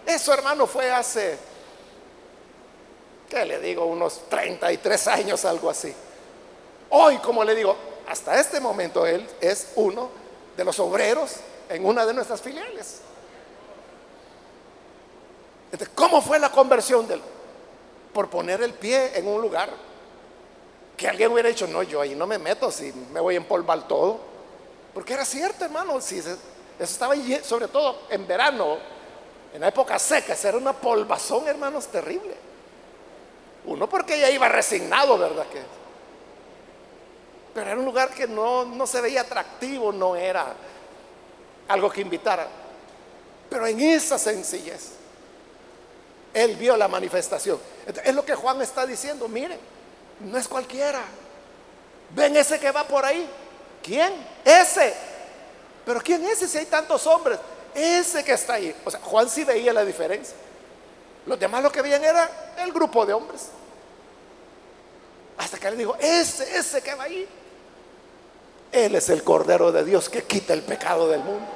Eso, 0.05 0.33
hermano, 0.33 0.67
fue 0.67 0.91
hace, 0.91 1.37
¿qué 3.29 3.45
le 3.45 3.59
digo? 3.59 3.85
Unos 3.85 4.27
33 4.29 5.07
años, 5.07 5.45
algo 5.45 5.69
así. 5.69 5.93
Hoy, 6.89 7.17
como 7.17 7.43
le 7.43 7.53
digo, 7.53 7.75
hasta 8.09 8.39
este 8.39 8.59
momento 8.59 9.05
él 9.05 9.27
es 9.39 9.73
uno 9.75 10.09
de 10.55 10.65
los 10.65 10.79
obreros 10.79 11.35
en 11.69 11.85
una 11.85 12.05
de 12.05 12.13
nuestras 12.13 12.41
filiales. 12.41 13.01
¿cómo 15.93 16.21
fue 16.21 16.39
la 16.39 16.49
conversión 16.49 17.07
de 17.07 17.15
él? 17.15 17.21
Por 18.13 18.29
poner 18.29 18.61
el 18.61 18.73
pie 18.73 19.17
en 19.17 19.27
un 19.27 19.41
lugar 19.41 19.69
que 20.95 21.07
alguien 21.07 21.31
hubiera 21.31 21.49
dicho, 21.49 21.67
no, 21.67 21.83
yo 21.83 22.01
ahí 22.01 22.15
no 22.15 22.25
me 22.25 22.39
meto, 22.39 22.71
si 22.71 22.91
me 23.11 23.19
voy 23.19 23.35
a 23.35 23.37
empolvar 23.37 23.87
todo. 23.87 24.19
Porque 24.93 25.13
era 25.13 25.25
cierto, 25.25 25.65
hermano, 25.65 26.01
si 26.01 26.19
eso 26.19 26.35
estaba 26.79 27.13
sobre 27.43 27.67
todo 27.67 27.99
en 28.09 28.25
verano, 28.25 28.77
en 29.53 29.61
la 29.61 29.67
época 29.67 29.99
seca, 29.99 30.35
era 30.43 30.57
una 30.57 30.73
polvazón, 30.73 31.47
hermanos, 31.47 31.87
terrible. 31.87 32.35
Uno 33.65 33.87
porque 33.87 34.19
ya 34.19 34.31
iba 34.31 34.47
resignado, 34.47 35.17
¿verdad? 35.17 35.45
Que, 35.51 35.61
pero 37.53 37.71
era 37.71 37.79
un 37.79 37.85
lugar 37.85 38.09
que 38.09 38.27
no, 38.27 38.65
no 38.65 38.87
se 38.87 39.01
veía 39.01 39.21
atractivo, 39.21 39.91
no 39.91 40.15
era 40.15 40.55
algo 41.67 41.89
que 41.89 42.01
invitara. 42.01 42.47
Pero 43.49 43.67
en 43.67 43.79
esa 43.79 44.17
sencillez, 44.17 44.89
él 46.33 46.55
vio 46.55 46.75
la 46.77 46.87
manifestación. 46.87 47.59
Es 48.03 48.13
lo 48.13 48.25
que 48.25 48.35
Juan 48.35 48.61
está 48.61 48.85
diciendo, 48.85 49.27
miren, 49.27 49.59
no 50.19 50.37
es 50.37 50.47
cualquiera. 50.47 51.01
Ven 52.11 52.35
ese 52.37 52.59
que 52.59 52.71
va 52.71 52.87
por 52.87 53.05
ahí. 53.05 53.27
¿Quién? 53.81 54.13
Ese. 54.43 54.93
Pero 55.85 56.01
¿quién 56.01 56.23
es 56.25 56.33
ese 56.33 56.47
si 56.47 56.57
hay 56.57 56.65
tantos 56.65 57.07
hombres? 57.07 57.39
Ese 57.73 58.23
que 58.23 58.33
está 58.33 58.53
ahí. 58.53 58.75
O 58.83 58.91
sea, 58.91 58.99
Juan 59.01 59.29
sí 59.29 59.43
veía 59.43 59.71
la 59.71 59.85
diferencia. 59.85 60.35
Los 61.25 61.39
demás 61.39 61.63
lo 61.63 61.71
que 61.71 61.81
veían 61.81 62.03
era 62.03 62.55
el 62.59 62.71
grupo 62.71 63.05
de 63.05 63.13
hombres. 63.13 63.47
Hasta 65.37 65.57
que 65.57 65.71
le 65.71 65.77
dijo, 65.77 65.95
ese, 65.99 66.57
ese 66.57 66.81
que 66.81 66.95
va 66.95 67.03
ahí. 67.03 67.27
Él 68.85 68.95
es 68.95 69.09
el 69.09 69.23
Cordero 69.23 69.71
de 69.71 69.83
Dios 69.83 70.09
que 70.09 70.23
quita 70.23 70.53
el 70.53 70.61
pecado 70.61 71.07
del 71.07 71.23
mundo. 71.23 71.47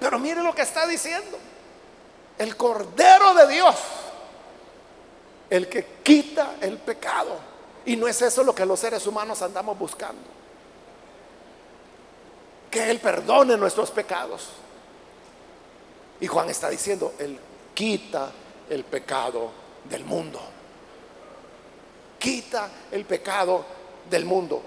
Pero 0.00 0.18
mire 0.18 0.42
lo 0.42 0.54
que 0.54 0.62
está 0.62 0.86
diciendo. 0.86 1.38
El 2.38 2.56
Cordero 2.56 3.34
de 3.34 3.48
Dios. 3.48 3.76
El 5.50 5.68
que 5.68 5.84
quita 6.02 6.54
el 6.60 6.78
pecado. 6.78 7.36
Y 7.84 7.96
no 7.96 8.06
es 8.06 8.20
eso 8.22 8.44
lo 8.44 8.54
que 8.54 8.66
los 8.66 8.78
seres 8.78 9.06
humanos 9.06 9.42
andamos 9.42 9.78
buscando. 9.78 10.22
Que 12.70 12.90
Él 12.90 13.00
perdone 13.00 13.56
nuestros 13.56 13.90
pecados. 13.90 14.50
Y 16.20 16.26
Juan 16.26 16.50
está 16.50 16.68
diciendo, 16.68 17.14
Él 17.18 17.38
quita 17.74 18.30
el 18.68 18.84
pecado 18.84 19.50
del 19.84 20.04
mundo. 20.04 20.40
Quita 22.18 22.68
el 22.90 23.04
pecado 23.04 23.77
del 24.08 24.24
mundo. 24.24 24.62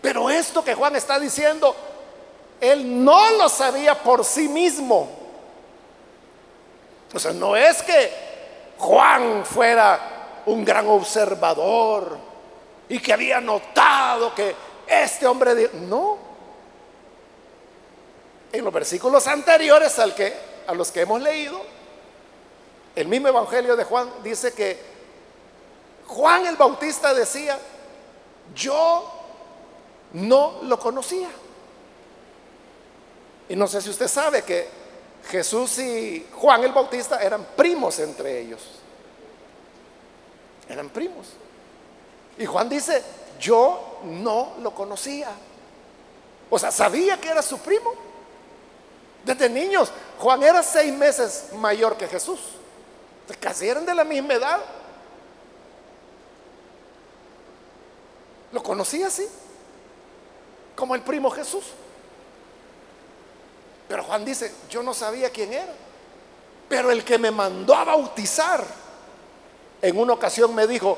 Pero 0.00 0.28
esto 0.30 0.62
que 0.62 0.74
Juan 0.74 0.96
está 0.96 1.18
diciendo 1.18 1.74
él 2.60 3.04
no 3.04 3.32
lo 3.32 3.48
sabía 3.48 3.94
por 3.94 4.24
sí 4.24 4.48
mismo. 4.48 5.08
O 7.12 7.18
sea, 7.18 7.32
no 7.32 7.56
es 7.56 7.82
que 7.82 8.12
Juan 8.78 9.44
fuera 9.44 10.42
un 10.46 10.64
gran 10.64 10.86
observador 10.88 12.18
y 12.88 12.98
que 12.98 13.12
había 13.12 13.40
notado 13.40 14.34
que 14.34 14.54
este 14.86 15.26
hombre... 15.26 15.70
No. 15.74 16.18
En 18.52 18.64
los 18.64 18.72
versículos 18.72 19.26
anteriores 19.26 19.98
al 19.98 20.14
que, 20.14 20.32
a 20.66 20.74
los 20.74 20.90
que 20.90 21.00
hemos 21.00 21.20
leído, 21.20 21.60
el 22.94 23.08
mismo 23.08 23.28
Evangelio 23.28 23.76
de 23.76 23.84
Juan 23.84 24.08
dice 24.22 24.52
que 24.54 24.78
Juan 26.06 26.46
el 26.46 26.56
Bautista 26.56 27.12
decía, 27.12 27.58
yo 28.54 29.10
no 30.14 30.60
lo 30.62 30.78
conocía. 30.78 31.28
Y 33.48 33.56
no 33.56 33.66
sé 33.66 33.82
si 33.82 33.90
usted 33.90 34.08
sabe 34.08 34.42
que 34.42 34.68
Jesús 35.28 35.78
y 35.78 36.26
Juan 36.32 36.64
el 36.64 36.72
Bautista 36.72 37.22
eran 37.22 37.46
primos 37.56 37.98
entre 37.98 38.40
ellos. 38.40 38.60
Eran 40.68 40.88
primos. 40.88 41.28
Y 42.38 42.46
Juan 42.46 42.68
dice, 42.68 43.02
yo 43.38 44.00
no 44.04 44.54
lo 44.60 44.74
conocía. 44.74 45.30
O 46.50 46.58
sea, 46.58 46.70
sabía 46.70 47.20
que 47.20 47.28
era 47.28 47.42
su 47.42 47.58
primo. 47.58 47.92
Desde 49.24 49.48
niños, 49.48 49.90
Juan 50.18 50.42
era 50.42 50.62
seis 50.62 50.92
meses 50.92 51.46
mayor 51.54 51.96
que 51.96 52.06
Jesús. 52.06 52.40
Casi 53.40 53.68
eran 53.68 53.86
de 53.86 53.94
la 53.94 54.04
misma 54.04 54.34
edad. 54.34 54.60
Lo 58.54 58.62
conocía 58.62 59.08
así, 59.08 59.26
como 60.76 60.94
el 60.94 61.00
primo 61.00 61.28
Jesús. 61.28 61.64
Pero 63.88 64.04
Juan 64.04 64.24
dice, 64.24 64.54
yo 64.70 64.80
no 64.80 64.94
sabía 64.94 65.28
quién 65.30 65.52
era. 65.52 65.72
Pero 66.68 66.92
el 66.92 67.04
que 67.04 67.18
me 67.18 67.32
mandó 67.32 67.74
a 67.74 67.82
bautizar, 67.82 68.64
en 69.82 69.98
una 69.98 70.12
ocasión 70.12 70.54
me 70.54 70.68
dijo, 70.68 70.96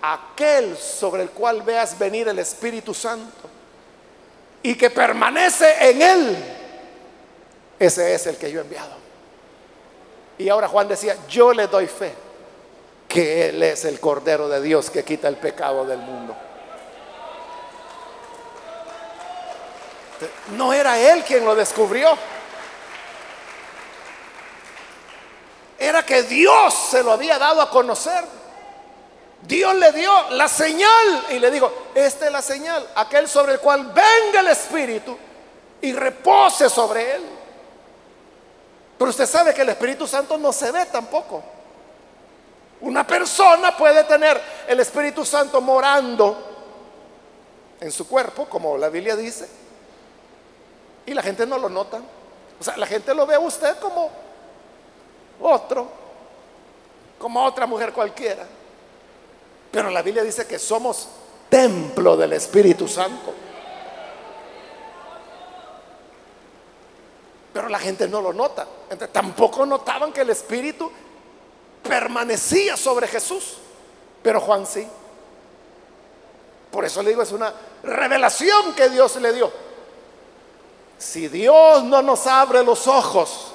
aquel 0.00 0.78
sobre 0.78 1.24
el 1.24 1.30
cual 1.30 1.60
veas 1.60 1.98
venir 1.98 2.26
el 2.28 2.38
Espíritu 2.38 2.94
Santo 2.94 3.50
y 4.62 4.74
que 4.74 4.88
permanece 4.88 5.90
en 5.90 6.00
él, 6.00 6.36
ese 7.78 8.14
es 8.14 8.26
el 8.28 8.38
que 8.38 8.50
yo 8.50 8.60
he 8.60 8.62
enviado. 8.62 8.94
Y 10.38 10.48
ahora 10.48 10.68
Juan 10.68 10.88
decía, 10.88 11.18
yo 11.28 11.52
le 11.52 11.66
doy 11.66 11.86
fe 11.86 12.14
que 13.06 13.50
Él 13.50 13.62
es 13.62 13.84
el 13.84 14.00
Cordero 14.00 14.48
de 14.48 14.62
Dios 14.62 14.88
que 14.88 15.04
quita 15.04 15.28
el 15.28 15.36
pecado 15.36 15.84
del 15.84 15.98
mundo. 15.98 16.34
No 20.56 20.72
era 20.72 20.98
él 20.98 21.24
quien 21.24 21.44
lo 21.44 21.54
descubrió. 21.54 22.16
Era 25.78 26.04
que 26.04 26.22
Dios 26.22 26.74
se 26.90 27.02
lo 27.02 27.12
había 27.12 27.38
dado 27.38 27.60
a 27.60 27.70
conocer. 27.70 28.24
Dios 29.42 29.74
le 29.74 29.92
dio 29.92 30.30
la 30.30 30.48
señal 30.48 31.26
y 31.30 31.38
le 31.38 31.50
dijo, 31.50 31.70
esta 31.94 32.26
es 32.26 32.32
la 32.32 32.40
señal, 32.40 32.88
aquel 32.94 33.28
sobre 33.28 33.54
el 33.54 33.60
cual 33.60 33.92
venga 33.92 34.40
el 34.40 34.48
Espíritu 34.48 35.18
y 35.82 35.92
repose 35.92 36.70
sobre 36.70 37.16
él. 37.16 37.22
Pero 38.96 39.10
usted 39.10 39.26
sabe 39.26 39.52
que 39.52 39.62
el 39.62 39.68
Espíritu 39.68 40.06
Santo 40.06 40.38
no 40.38 40.52
se 40.52 40.70
ve 40.72 40.86
tampoco. 40.86 41.42
Una 42.80 43.06
persona 43.06 43.76
puede 43.76 44.04
tener 44.04 44.40
el 44.66 44.80
Espíritu 44.80 45.24
Santo 45.24 45.60
morando 45.60 46.52
en 47.80 47.92
su 47.92 48.08
cuerpo, 48.08 48.46
como 48.46 48.78
la 48.78 48.88
Biblia 48.88 49.16
dice, 49.16 49.46
y 51.06 51.14
la 51.14 51.22
gente 51.22 51.46
no 51.46 51.58
lo 51.58 51.68
nota. 51.68 52.00
O 52.60 52.64
sea, 52.64 52.76
la 52.76 52.86
gente 52.86 53.14
lo 53.14 53.26
ve 53.26 53.34
a 53.34 53.40
usted 53.40 53.76
como 53.78 54.10
otro, 55.40 55.88
como 57.18 57.44
otra 57.44 57.66
mujer 57.66 57.92
cualquiera. 57.92 58.46
Pero 59.70 59.90
la 59.90 60.02
Biblia 60.02 60.22
dice 60.22 60.46
que 60.46 60.58
somos 60.58 61.08
templo 61.48 62.16
del 62.16 62.32
Espíritu 62.32 62.86
Santo. 62.86 63.34
Pero 67.52 67.68
la 67.68 67.78
gente 67.78 68.08
no 68.08 68.20
lo 68.20 68.32
nota. 68.32 68.66
Entonces, 68.84 69.12
tampoco 69.12 69.64
notaban 69.64 70.12
que 70.12 70.22
el 70.22 70.30
Espíritu 70.30 70.90
permanecía 71.82 72.76
sobre 72.76 73.06
Jesús. 73.06 73.58
Pero 74.22 74.40
Juan 74.40 74.66
sí. 74.66 74.86
Por 76.70 76.84
eso 76.84 77.02
le 77.02 77.10
digo, 77.10 77.22
es 77.22 77.30
una 77.30 77.52
revelación 77.84 78.74
que 78.74 78.88
Dios 78.88 79.14
le 79.16 79.32
dio. 79.32 79.52
Si 80.98 81.28
Dios 81.28 81.82
no 81.84 82.02
nos 82.02 82.26
abre 82.26 82.62
los 82.62 82.86
ojos 82.86 83.52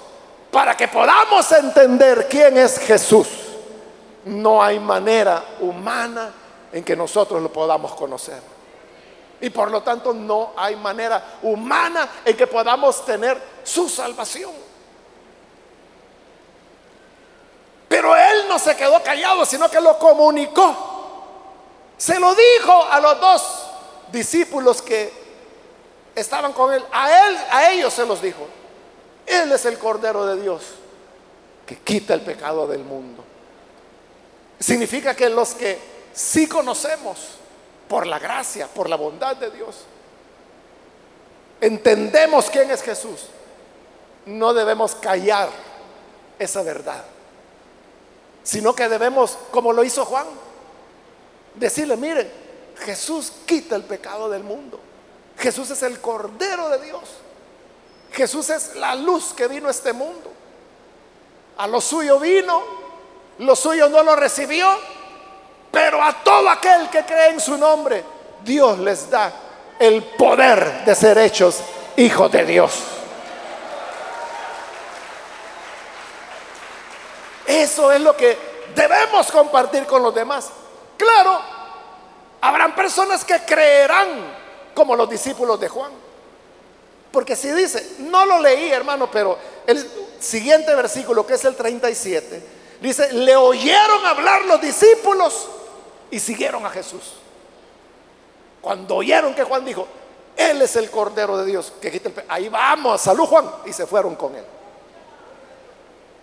para 0.52 0.76
que 0.76 0.88
podamos 0.88 1.52
entender 1.52 2.28
quién 2.30 2.58
es 2.58 2.80
Jesús, 2.80 3.28
no 4.26 4.62
hay 4.62 4.80
manera 4.80 5.44
humana 5.60 6.32
en 6.72 6.84
que 6.84 6.96
nosotros 6.96 7.42
lo 7.42 7.52
podamos 7.52 7.94
conocer. 7.96 8.42
Y 9.42 9.50
por 9.50 9.72
lo 9.72 9.82
tanto 9.82 10.14
no 10.14 10.52
hay 10.58 10.76
manera 10.76 11.40
humana 11.42 12.10
en 12.26 12.36
que 12.36 12.46
podamos 12.46 13.06
tener 13.06 13.42
su 13.64 13.88
salvación. 13.88 14.52
Pero 17.88 18.16
él 18.16 18.46
no 18.48 18.60
se 18.60 18.76
quedó 18.76 19.02
callado, 19.02 19.46
sino 19.46 19.70
que 19.70 19.82
lo 19.82 19.98
comunicó. 19.98 20.76
Se 21.98 22.20
lo 22.20 22.36
dijo 22.36 22.84
a 22.90 23.00
los 23.00 23.20
dos 23.20 23.68
discípulos 24.12 24.82
que 24.82 25.19
estaban 26.16 26.54
con 26.54 26.74
él. 26.74 26.84
A 26.92 27.28
él, 27.28 27.38
a 27.52 27.72
ellos 27.72 27.94
se 27.94 28.06
los 28.06 28.22
dijo. 28.22 28.46
Él 29.26 29.52
es 29.52 29.66
el 29.66 29.78
Cordero 29.78 30.26
de 30.26 30.42
Dios 30.42 30.64
que 31.66 31.78
quita 31.78 32.16
el 32.16 32.22
pecado 32.22 32.68
del 32.68 32.84
mundo. 32.84 33.24
Significa 34.60 35.16
que 35.16 35.30
los 35.30 35.54
que 35.54 35.78
sí 36.14 36.48
conocemos 36.48 37.20
por 37.88 38.08
la 38.08 38.20
gracia, 38.20 38.68
por 38.68 38.90
la 38.90 38.96
bondad 38.96 39.36
de 39.36 39.52
Dios, 39.52 39.84
entendemos 41.62 42.50
quién 42.50 42.70
es 42.72 42.82
Jesús, 42.82 43.28
no 44.26 44.54
debemos 44.54 44.96
callar 44.96 45.50
esa 46.38 46.64
verdad, 46.64 47.04
sino 48.44 48.74
que 48.74 48.90
debemos, 48.90 49.38
como 49.52 49.72
lo 49.72 49.84
hizo 49.84 50.06
Juan, 50.06 50.26
decirle, 51.56 51.98
miren, 51.98 52.32
Jesús 52.78 53.32
quita 53.46 53.76
el 53.76 53.84
pecado 53.84 54.30
del 54.30 54.44
mundo. 54.44 54.80
Jesús 55.40 55.70
es 55.70 55.82
el 55.84 56.00
Cordero 56.02 56.70
de 56.70 56.80
Dios. 56.80 57.02
Jesús 58.12 58.50
es 58.50 58.76
la 58.76 58.96
luz 58.96 59.34
que 59.34 59.48
vino 59.48 59.68
a 59.68 59.72
este 59.72 59.94
mundo. 59.94 60.32
A 61.58 61.68
lo 61.68 61.80
suyo 61.80 62.20
vino, 62.20 62.64
lo 63.40 63.56
suyo 63.56 63.90
no 63.90 64.04
lo 64.04 64.16
recibió, 64.16 64.68
pero 65.72 66.04
a 66.04 66.14
todo 66.24 66.50
aquel 66.50 66.90
que 66.90 67.06
cree 67.06 67.30
en 67.30 67.40
su 67.40 67.58
nombre, 67.58 68.04
Dios 68.44 68.80
les 68.80 69.10
da 69.10 69.32
el 69.80 70.04
poder 70.04 70.84
de 70.84 70.96
ser 70.96 71.18
hechos 71.18 71.62
hijos 71.96 72.32
de 72.32 72.46
Dios. 72.46 72.74
Eso 77.46 77.92
es 77.92 78.02
lo 78.02 78.16
que 78.16 78.38
debemos 78.76 79.32
compartir 79.32 79.86
con 79.86 80.04
los 80.04 80.14
demás. 80.14 80.50
Claro, 80.98 81.42
habrán 82.42 82.76
personas 82.76 83.24
que 83.24 83.40
creerán 83.46 84.39
como 84.80 84.96
los 84.96 85.10
discípulos 85.10 85.60
de 85.60 85.68
Juan. 85.68 85.92
Porque 87.12 87.36
si 87.36 87.52
dice, 87.52 87.98
no 88.00 88.26
lo 88.26 88.40
leí 88.40 88.72
hermano, 88.72 89.12
pero 89.12 89.38
el 89.68 89.86
siguiente 90.22 90.74
versículo, 90.74 91.28
que 91.28 91.34
es 91.34 91.44
el 91.44 91.54
37, 91.54 92.42
dice, 92.80 93.12
le 93.12 93.36
oyeron 93.36 94.06
hablar 94.06 94.46
los 94.46 94.62
discípulos 94.62 95.50
y 96.10 96.18
siguieron 96.18 96.66
a 96.66 96.70
Jesús. 96.70 97.16
Cuando 98.62 98.96
oyeron 98.96 99.36
que 99.36 99.44
Juan 99.44 99.66
dijo, 99.66 99.86
Él 100.38 100.62
es 100.62 100.74
el 100.78 100.90
Cordero 100.90 101.36
de 101.36 101.46
Dios, 101.46 101.74
que 101.82 101.92
quita 101.92 102.08
el 102.08 102.26
ahí 102.30 102.48
vamos, 102.48 103.02
salud 103.02 103.26
Juan, 103.26 103.52
y 103.66 103.74
se 103.74 103.86
fueron 103.86 104.16
con 104.16 104.34
Él. 104.34 104.46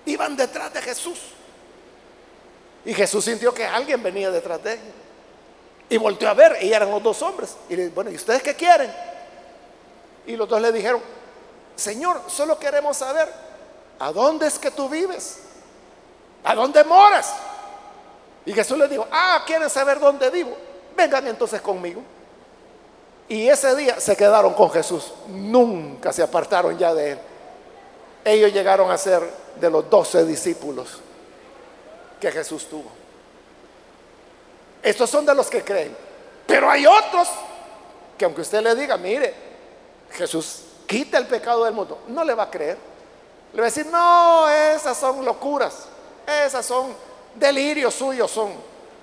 Iban 0.07 0.35
detrás 0.35 0.73
de 0.73 0.81
Jesús. 0.81 1.19
Y 2.87 2.95
Jesús 2.95 3.23
sintió 3.23 3.53
que 3.53 3.67
alguien 3.67 4.03
venía 4.03 4.31
detrás 4.31 4.65
de 4.65 4.73
él. 4.73 4.81
Y 5.89 5.97
volteó 5.99 6.28
a 6.28 6.34
ver, 6.34 6.59
y 6.62 6.72
eran 6.72 6.91
los 6.91 7.03
dos 7.03 7.22
hombres. 7.22 7.57
Y 7.68 7.76
le 7.76 7.82
dijo, 7.84 7.95
bueno, 7.95 8.11
¿y 8.11 8.16
ustedes 8.16 8.43
qué 8.43 8.55
quieren? 8.55 8.93
Y 10.26 10.37
los 10.37 10.49
dos 10.49 10.61
le 10.61 10.72
dijeron, 10.72 11.01
Señor, 11.76 12.22
solo 12.28 12.59
queremos 12.59 12.97
saber, 12.97 13.28
¿a 13.99 14.11
dónde 14.12 14.47
es 14.47 14.59
que 14.59 14.70
tú 14.70 14.89
vives? 14.89 15.41
¿A 16.43 16.55
dónde 16.55 16.82
moras? 16.84 17.34
Y 18.45 18.53
Jesús 18.53 18.78
les 18.78 18.91
dijo, 18.91 19.07
ah, 19.11 19.43
¿quieren 19.47 19.68
saber 19.68 20.01
dónde 20.01 20.30
vivo? 20.30 20.57
Vengan 20.97 21.26
entonces 21.26 21.61
conmigo. 21.61 22.03
Y 23.28 23.49
ese 23.49 23.74
día 23.74 24.01
se 24.01 24.16
quedaron 24.16 24.55
con 24.55 24.70
Jesús. 24.70 25.12
Nunca 25.28 26.12
se 26.12 26.22
apartaron 26.22 26.78
ya 26.78 26.95
de 26.95 27.12
él. 27.12 27.18
Ellos 28.24 28.53
llegaron 28.53 28.91
a 28.91 28.99
ser 28.99 29.22
de 29.61 29.70
los 29.70 29.89
doce 29.91 30.24
discípulos 30.24 31.01
que 32.20 32.30
Jesús 32.30 32.66
tuvo. 32.68 32.91
Estos 34.87 35.11
son 35.11 35.26
de 35.26 35.34
los 35.34 35.51
que 35.51 35.64
creen. 35.64 35.97
Pero 36.47 36.70
hay 36.70 36.87
otros 36.87 37.28
que 38.16 38.24
aunque 38.24 38.43
usted 38.43 38.62
le 38.62 38.72
diga, 38.76 38.97
mire, 38.97 39.34
Jesús 40.12 40.62
quita 40.87 41.18
el 41.18 41.26
pecado 41.26 41.64
del 41.64 41.74
mundo, 41.74 42.05
no 42.07 42.22
le 42.22 42.34
va 42.34 42.45
a 42.45 42.51
creer. 42.51 42.78
Le 43.53 43.61
va 43.61 43.66
a 43.66 43.70
decir, 43.70 43.87
no, 43.87 44.49
esas 44.49 44.97
son 44.97 45.24
locuras, 45.24 45.89
esas 46.24 46.64
son 46.64 46.95
delirios 47.34 47.95
suyos 47.95 48.30
son. 48.30 48.53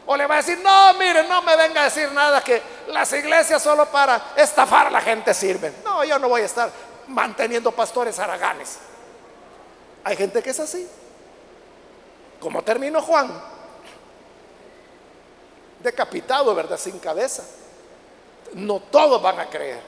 O 0.05 0.15
le 0.15 0.25
va 0.25 0.35
a 0.35 0.37
decir, 0.37 0.57
no, 0.63 0.93
mire, 0.93 1.27
no 1.27 1.41
me 1.41 1.53
venga 1.57 1.81
a 1.81 1.83
decir 1.85 2.09
nada 2.13 2.41
que 2.41 2.61
las 2.87 3.11
iglesias 3.11 3.61
solo 3.61 3.85
para 3.87 4.31
estafar 4.37 4.87
a 4.87 4.89
la 4.89 5.01
gente 5.01 5.33
sirven. 5.33 5.75
No, 5.83 6.05
yo 6.05 6.17
no 6.17 6.29
voy 6.29 6.43
a 6.43 6.45
estar 6.45 6.71
manteniendo 7.09 7.73
pastores 7.73 8.17
haraganes. 8.19 8.77
Hay 10.05 10.15
gente 10.15 10.41
que 10.41 10.51
es 10.51 10.59
así. 10.61 10.87
Como 12.39 12.61
terminó 12.61 13.01
Juan? 13.01 13.52
Decapitado, 15.83 16.55
¿verdad? 16.55 16.79
Sin 16.79 16.97
cabeza. 16.99 17.43
No 18.53 18.79
todos 18.79 19.21
van 19.21 19.39
a 19.39 19.49
creer, 19.49 19.81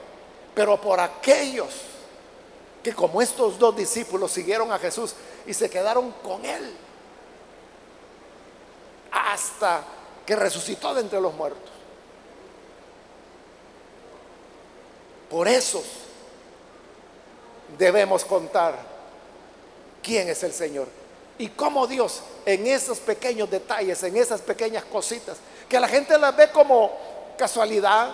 pero 0.54 0.80
por 0.80 1.00
aquellos 1.00 1.68
que 2.82 2.94
como 2.94 3.20
estos 3.20 3.58
dos 3.58 3.74
discípulos 3.74 4.30
siguieron 4.30 4.70
a 4.70 4.78
Jesús 4.78 5.14
y 5.46 5.54
se 5.54 5.68
quedaron 5.70 6.12
con 6.22 6.44
él 6.44 6.76
hasta 9.10 9.82
que 10.24 10.36
resucitó 10.36 10.94
de 10.94 11.00
entre 11.00 11.20
los 11.20 11.34
muertos. 11.34 11.70
Por 15.30 15.48
eso 15.48 15.82
debemos 17.78 18.24
contar 18.24 18.78
quién 20.02 20.28
es 20.28 20.42
el 20.44 20.52
Señor 20.52 20.86
y 21.38 21.48
cómo 21.48 21.86
Dios 21.86 22.22
en 22.44 22.66
esos 22.66 22.98
pequeños 22.98 23.50
detalles, 23.50 24.02
en 24.04 24.16
esas 24.16 24.40
pequeñas 24.40 24.84
cositas, 24.84 25.38
que 25.68 25.80
la 25.80 25.88
gente 25.88 26.18
las 26.18 26.36
ve 26.36 26.50
como 26.50 26.92
casualidad, 27.36 28.12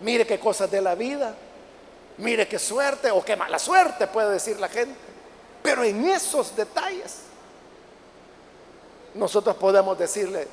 mire 0.00 0.26
qué 0.26 0.38
cosas 0.38 0.70
de 0.70 0.80
la 0.80 0.94
vida, 0.94 1.34
mire 2.18 2.48
qué 2.48 2.58
suerte 2.58 3.10
o 3.10 3.24
qué 3.24 3.36
mala 3.36 3.58
suerte 3.58 4.06
puede 4.06 4.32
decir 4.32 4.58
la 4.58 4.68
gente, 4.68 4.96
pero 5.62 5.84
en 5.84 6.04
esos 6.08 6.54
detalles 6.56 7.20
nosotros 9.14 9.56
podemos 9.56 9.98
decirle, 9.98 10.48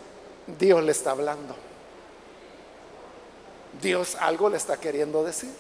Dios 0.46 0.84
le 0.84 0.92
está 0.92 1.12
hablando. 1.12 1.56
Dios 3.82 4.16
algo 4.20 4.50
le 4.50 4.58
está 4.58 4.78
queriendo 4.78 5.24
decir. 5.24 5.52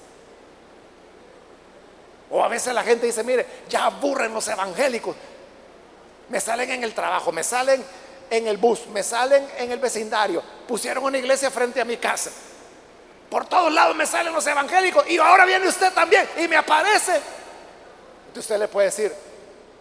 O 2.29 2.43
a 2.43 2.47
veces 2.47 2.73
la 2.73 2.83
gente 2.83 3.07
dice, 3.07 3.23
mire, 3.23 3.45
ya 3.67 3.85
aburren 3.85 4.33
los 4.33 4.47
evangélicos 4.47 5.15
me 6.31 6.39
salen 6.39 6.71
en 6.71 6.83
el 6.83 6.93
trabajo, 6.93 7.31
me 7.33 7.43
salen 7.43 7.83
en 8.31 8.47
el 8.47 8.55
bus, 8.55 8.87
me 8.87 9.03
salen 9.03 9.45
en 9.57 9.71
el 9.73 9.79
vecindario, 9.79 10.41
pusieron 10.65 11.03
una 11.03 11.17
iglesia 11.17 11.51
frente 11.51 11.81
a 11.81 11.85
mi 11.85 11.97
casa. 11.97 12.31
Por 13.29 13.45
todos 13.45 13.71
lados 13.71 13.95
me 13.95 14.05
salen 14.05 14.33
los 14.33 14.47
evangélicos 14.47 15.07
y 15.09 15.17
ahora 15.17 15.45
viene 15.45 15.67
usted 15.67 15.91
también 15.93 16.27
y 16.37 16.47
me 16.47 16.55
aparece. 16.55 17.15
Entonces 18.27 18.49
usted 18.49 18.57
le 18.57 18.69
puede 18.69 18.87
decir, 18.87 19.13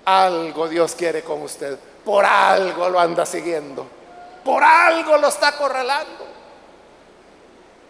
algo 0.05 0.69
Dios 0.69 0.97
quiere 0.97 1.23
con 1.23 1.43
usted, 1.43 1.79
por 2.05 2.25
algo 2.25 2.89
lo 2.89 2.99
anda 2.99 3.25
siguiendo, 3.25 3.87
por 4.45 4.65
algo 4.65 5.17
lo 5.17 5.29
está 5.29 5.49
acorralando. 5.49 6.27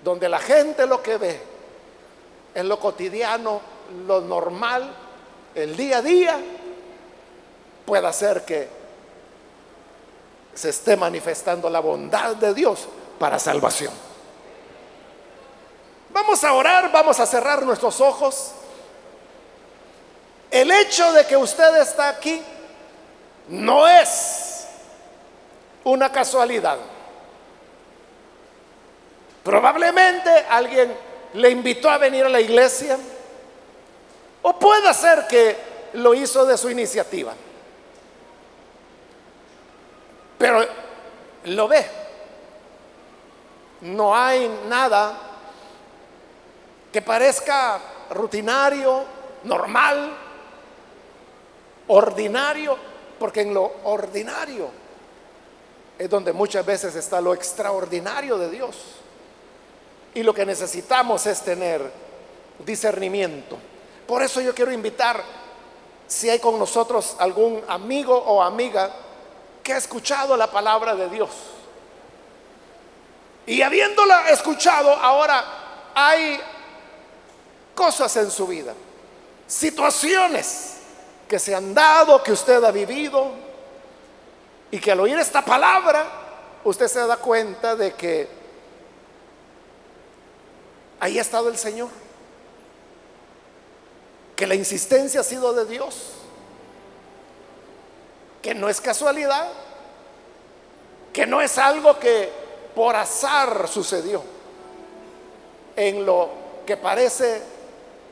Donde 0.04 0.28
la 0.28 0.40
gente 0.40 0.86
lo 0.86 1.02
que 1.02 1.16
ve 1.16 1.40
en 2.54 2.68
lo 2.68 2.78
cotidiano, 2.78 3.62
lo 4.06 4.20
normal, 4.20 4.94
el 5.54 5.74
día 5.74 5.98
a 5.98 6.02
día, 6.02 6.38
pueda 7.86 8.10
hacer 8.10 8.44
que 8.44 8.79
se 10.60 10.68
esté 10.68 10.94
manifestando 10.94 11.70
la 11.70 11.80
bondad 11.80 12.36
de 12.36 12.52
Dios 12.52 12.86
para 13.18 13.38
salvación. 13.38 13.94
Vamos 16.10 16.44
a 16.44 16.52
orar, 16.52 16.92
vamos 16.92 17.18
a 17.18 17.24
cerrar 17.24 17.62
nuestros 17.62 17.98
ojos. 18.02 18.52
El 20.50 20.70
hecho 20.70 21.14
de 21.14 21.24
que 21.24 21.34
usted 21.34 21.80
está 21.80 22.10
aquí 22.10 22.42
no 23.48 23.88
es 23.88 24.66
una 25.82 26.12
casualidad. 26.12 26.76
Probablemente 29.42 30.30
alguien 30.50 30.94
le 31.32 31.48
invitó 31.48 31.88
a 31.88 31.96
venir 31.96 32.26
a 32.26 32.28
la 32.28 32.40
iglesia 32.42 32.98
o 34.42 34.58
puede 34.58 34.92
ser 34.92 35.26
que 35.26 35.56
lo 35.94 36.12
hizo 36.12 36.44
de 36.44 36.58
su 36.58 36.68
iniciativa. 36.68 37.32
Pero 40.40 40.66
lo 41.44 41.68
ve. 41.68 41.84
No 43.82 44.16
hay 44.16 44.48
nada 44.68 45.14
que 46.90 47.02
parezca 47.02 47.78
rutinario, 48.08 49.04
normal, 49.44 50.16
ordinario, 51.88 52.74
porque 53.18 53.42
en 53.42 53.52
lo 53.52 53.70
ordinario 53.84 54.70
es 55.98 56.08
donde 56.08 56.32
muchas 56.32 56.64
veces 56.64 56.94
está 56.94 57.20
lo 57.20 57.34
extraordinario 57.34 58.38
de 58.38 58.48
Dios. 58.48 58.76
Y 60.14 60.22
lo 60.22 60.32
que 60.32 60.46
necesitamos 60.46 61.26
es 61.26 61.42
tener 61.42 61.82
discernimiento. 62.64 63.58
Por 64.06 64.22
eso 64.22 64.40
yo 64.40 64.54
quiero 64.54 64.72
invitar, 64.72 65.22
si 66.06 66.30
hay 66.30 66.38
con 66.38 66.58
nosotros 66.58 67.14
algún 67.18 67.62
amigo 67.68 68.16
o 68.16 68.42
amiga 68.42 68.90
que 69.62 69.72
ha 69.72 69.76
escuchado 69.76 70.36
la 70.36 70.50
palabra 70.50 70.94
de 70.94 71.08
Dios. 71.08 71.30
Y 73.46 73.62
habiéndola 73.62 74.30
escuchado, 74.30 74.94
ahora 74.94 75.44
hay 75.94 76.40
cosas 77.74 78.14
en 78.16 78.30
su 78.30 78.46
vida, 78.46 78.74
situaciones 79.46 80.76
que 81.28 81.38
se 81.38 81.54
han 81.54 81.74
dado, 81.74 82.22
que 82.22 82.32
usted 82.32 82.62
ha 82.62 82.70
vivido, 82.70 83.32
y 84.70 84.78
que 84.78 84.92
al 84.92 85.00
oír 85.00 85.18
esta 85.18 85.44
palabra, 85.44 86.06
usted 86.64 86.86
se 86.86 87.06
da 87.06 87.16
cuenta 87.16 87.74
de 87.74 87.92
que 87.94 88.28
ahí 91.00 91.18
ha 91.18 91.22
estado 91.22 91.48
el 91.48 91.58
Señor, 91.58 91.88
que 94.36 94.46
la 94.46 94.54
insistencia 94.54 95.20
ha 95.20 95.24
sido 95.24 95.52
de 95.52 95.64
Dios, 95.66 96.19
que 98.42 98.54
no 98.54 98.68
es 98.68 98.80
casualidad, 98.80 99.48
que 101.12 101.26
no 101.26 101.40
es 101.40 101.58
algo 101.58 101.98
que 101.98 102.30
por 102.74 102.96
azar 102.96 103.68
sucedió 103.68 104.22
en 105.76 106.04
lo 106.04 106.28
que 106.66 106.76
parece 106.76 107.42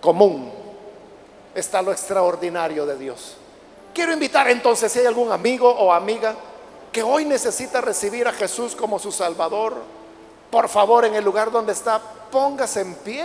común 0.00 0.52
está 1.54 1.82
lo 1.82 1.92
extraordinario 1.92 2.86
de 2.86 2.96
Dios. 2.96 3.36
Quiero 3.94 4.12
invitar 4.12 4.48
entonces 4.48 4.92
si 4.92 5.00
hay 5.00 5.06
algún 5.06 5.32
amigo 5.32 5.68
o 5.68 5.92
amiga 5.92 6.34
que 6.92 7.02
hoy 7.02 7.24
necesita 7.24 7.80
recibir 7.80 8.26
a 8.28 8.32
Jesús 8.32 8.74
como 8.74 8.98
su 8.98 9.12
Salvador, 9.12 9.74
por 10.50 10.68
favor 10.68 11.04
en 11.04 11.14
el 11.14 11.24
lugar 11.24 11.50
donde 11.50 11.72
está, 11.72 12.00
póngase 12.30 12.80
en 12.80 12.94
pie 12.96 13.24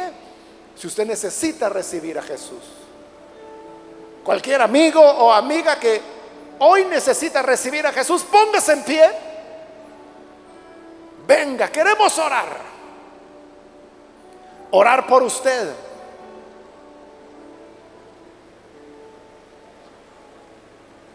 si 0.76 0.88
usted 0.88 1.06
necesita 1.06 1.70
recibir 1.70 2.18
a 2.18 2.22
Jesús. 2.22 2.64
Cualquier 4.24 4.62
amigo 4.62 5.02
o 5.02 5.32
amiga 5.32 5.80
que 5.80 6.02
hoy 6.60 6.86
necesita 6.86 7.42
recibir 7.42 7.86
a 7.86 7.92
Jesús, 7.92 8.24
póngase 8.24 8.74
en 8.74 8.84
pie. 8.84 9.12
Venga, 11.28 11.70
queremos 11.70 12.18
orar. 12.20 12.48
Orar 14.72 15.08
por 15.08 15.24
usted. 15.24 15.74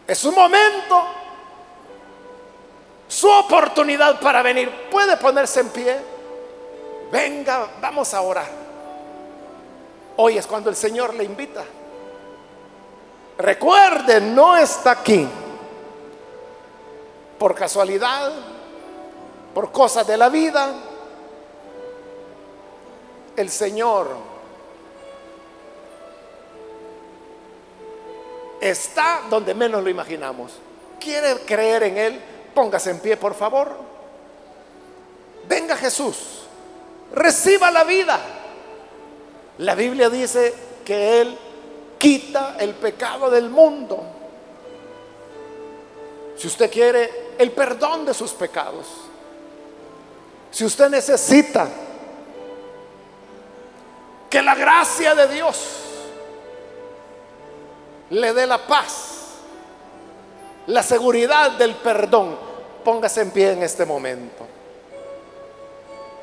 Es 0.07 0.25
un 0.25 0.33
momento, 0.33 1.05
su 3.07 3.29
oportunidad 3.29 4.19
para 4.19 4.41
venir. 4.41 4.89
Puede 4.89 5.17
ponerse 5.17 5.59
en 5.59 5.69
pie. 5.69 5.97
Venga, 7.11 7.67
vamos 7.79 8.13
a 8.13 8.21
orar. 8.21 8.49
Hoy 10.17 10.37
es 10.37 10.47
cuando 10.47 10.69
el 10.69 10.75
Señor 10.75 11.13
le 11.13 11.23
invita. 11.23 11.63
Recuerde, 13.39 14.19
no 14.19 14.57
está 14.57 14.91
aquí 14.91 15.25
por 17.37 17.55
casualidad, 17.55 18.33
por 19.53 19.71
cosas 19.71 20.05
de 20.05 20.17
la 20.17 20.27
vida. 20.27 20.73
El 23.37 23.49
Señor 23.49 24.09
está 28.59 29.21
donde 29.29 29.55
menos 29.55 29.81
lo 29.81 29.89
imaginamos. 29.89 30.59
¿Quiere 30.99 31.39
creer 31.45 31.83
en 31.83 31.97
Él? 31.97 32.21
Póngase 32.53 32.91
en 32.91 32.99
pie, 32.99 33.15
por 33.15 33.35
favor. 33.35 33.71
Venga 35.47 35.77
Jesús, 35.77 36.41
reciba 37.13 37.71
la 37.71 37.85
vida. 37.85 38.19
La 39.59 39.75
Biblia 39.75 40.09
dice 40.09 40.53
que 40.83 41.21
Él 41.21 41.39
quita 41.99 42.55
el 42.57 42.73
pecado 42.73 43.29
del 43.29 43.49
mundo. 43.49 44.01
Si 46.37 46.47
usted 46.47 46.71
quiere 46.71 47.33
el 47.37 47.51
perdón 47.51 48.05
de 48.05 48.13
sus 48.13 48.31
pecados, 48.31 48.87
si 50.49 50.65
usted 50.65 50.89
necesita 50.89 51.67
que 54.29 54.41
la 54.41 54.55
gracia 54.55 55.13
de 55.13 55.27
Dios 55.27 55.57
le 58.11 58.33
dé 58.33 58.47
la 58.47 58.65
paz, 58.65 59.17
la 60.67 60.81
seguridad 60.81 61.51
del 61.51 61.75
perdón, 61.75 62.37
póngase 62.83 63.21
en 63.21 63.31
pie 63.31 63.51
en 63.51 63.63
este 63.63 63.85
momento. 63.85 64.47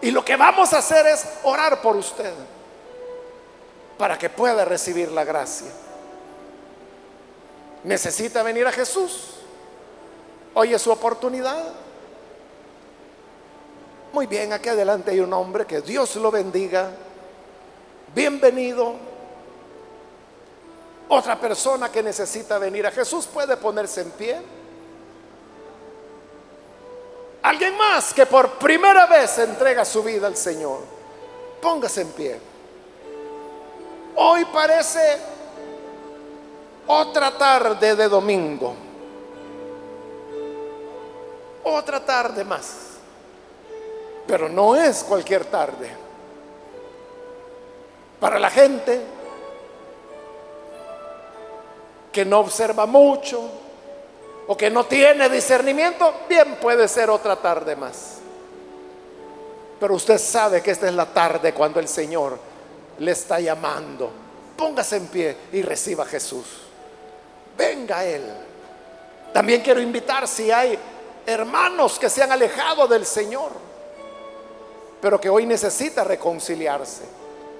Y 0.01 0.11
lo 0.11 0.25
que 0.25 0.37
vamos 0.37 0.73
a 0.73 0.79
hacer 0.79 1.07
es 1.07 1.27
orar 1.43 1.83
por 1.83 1.97
usted 1.97 2.33
para 3.99 4.19
que 4.19 4.29
pueda 4.29 4.65
recibir 4.65 5.11
la 5.11 5.25
gracia. 5.25 5.71
Necesita 7.85 8.43
venir 8.43 8.67
a 8.67 8.73
Jesús. 8.73 9.35
Hoy 10.55 10.75
es 10.75 10.83
su 10.83 10.91
oportunidad. 10.91 11.73
Muy 14.13 14.27
bien, 14.27 14.53
aquí 14.53 14.69
adelante 14.69 15.11
hay 15.11 15.21
un 15.21 15.33
hombre, 15.33 15.67
que 15.67 15.81
Dios 15.81 16.17
lo 16.17 16.31
bendiga. 16.31 16.91
Bienvenido. 18.15 18.95
Otra 21.09 21.39
persona 21.39 21.91
que 21.91 22.03
necesita 22.03 22.59
venir 22.59 22.87
a 22.87 22.91
Jesús 22.91 23.27
puede 23.27 23.57
ponerse 23.57 24.01
en 24.01 24.11
pie. 24.11 24.41
Alguien 27.43 27.77
más 27.77 28.13
que 28.13 28.27
por 28.27 28.59
primera 28.59 29.07
vez 29.07 29.39
entrega 29.39 29.85
su 29.85 30.03
vida 30.03 30.27
al 30.27 30.37
Señor. 30.37 30.81
Póngase 31.61 32.01
en 32.01 32.09
pie. 32.09 32.41
Hoy 34.37 34.45
parece 34.53 35.17
otra 36.87 37.39
tarde 37.39 37.97
de 37.97 38.07
domingo. 38.07 38.75
Otra 41.65 42.05
tarde 42.05 42.45
más. 42.45 42.99
Pero 44.27 44.51
no 44.51 44.77
es 44.77 45.03
cualquier 45.05 45.47
tarde. 45.47 45.91
Para 48.21 48.39
la 48.39 48.51
gente 48.51 49.01
que 52.13 52.27
no 52.27 52.41
observa 52.41 52.85
mucho 52.85 53.41
o 54.49 54.55
que 54.55 54.69
no 54.69 54.85
tiene 54.85 55.31
discernimiento, 55.31 56.13
bien 56.29 56.57
puede 56.61 56.89
ser 56.89 57.09
otra 57.09 57.37
tarde 57.37 57.75
más. 57.75 58.19
Pero 59.81 59.95
usted 59.95 60.19
sabe 60.19 60.61
que 60.61 60.73
esta 60.73 60.89
es 60.89 60.95
la 60.95 61.07
tarde 61.07 61.55
cuando 61.55 61.81
el 61.81 61.89
Señor 61.89 62.39
le 62.99 63.13
está 63.13 63.41
llamando. 63.41 64.26
Póngase 64.57 64.97
en 64.97 65.07
pie 65.09 65.37
y 65.53 65.63
reciba 65.63 66.05
a 66.05 66.07
Jesús. 66.07 66.47
Venga 67.57 68.05
Él. 68.05 68.23
También 69.33 69.61
quiero 69.61 69.81
invitar 69.81 70.27
si 70.27 70.51
hay 70.51 70.79
hermanos 71.27 71.99
que 71.99 72.09
se 72.09 72.23
han 72.23 72.33
alejado 72.33 72.87
del 72.87 73.05
Señor, 73.05 73.51
pero 75.01 75.21
que 75.21 75.29
hoy 75.29 75.45
necesita 75.45 76.05
reconciliarse. 76.05 77.03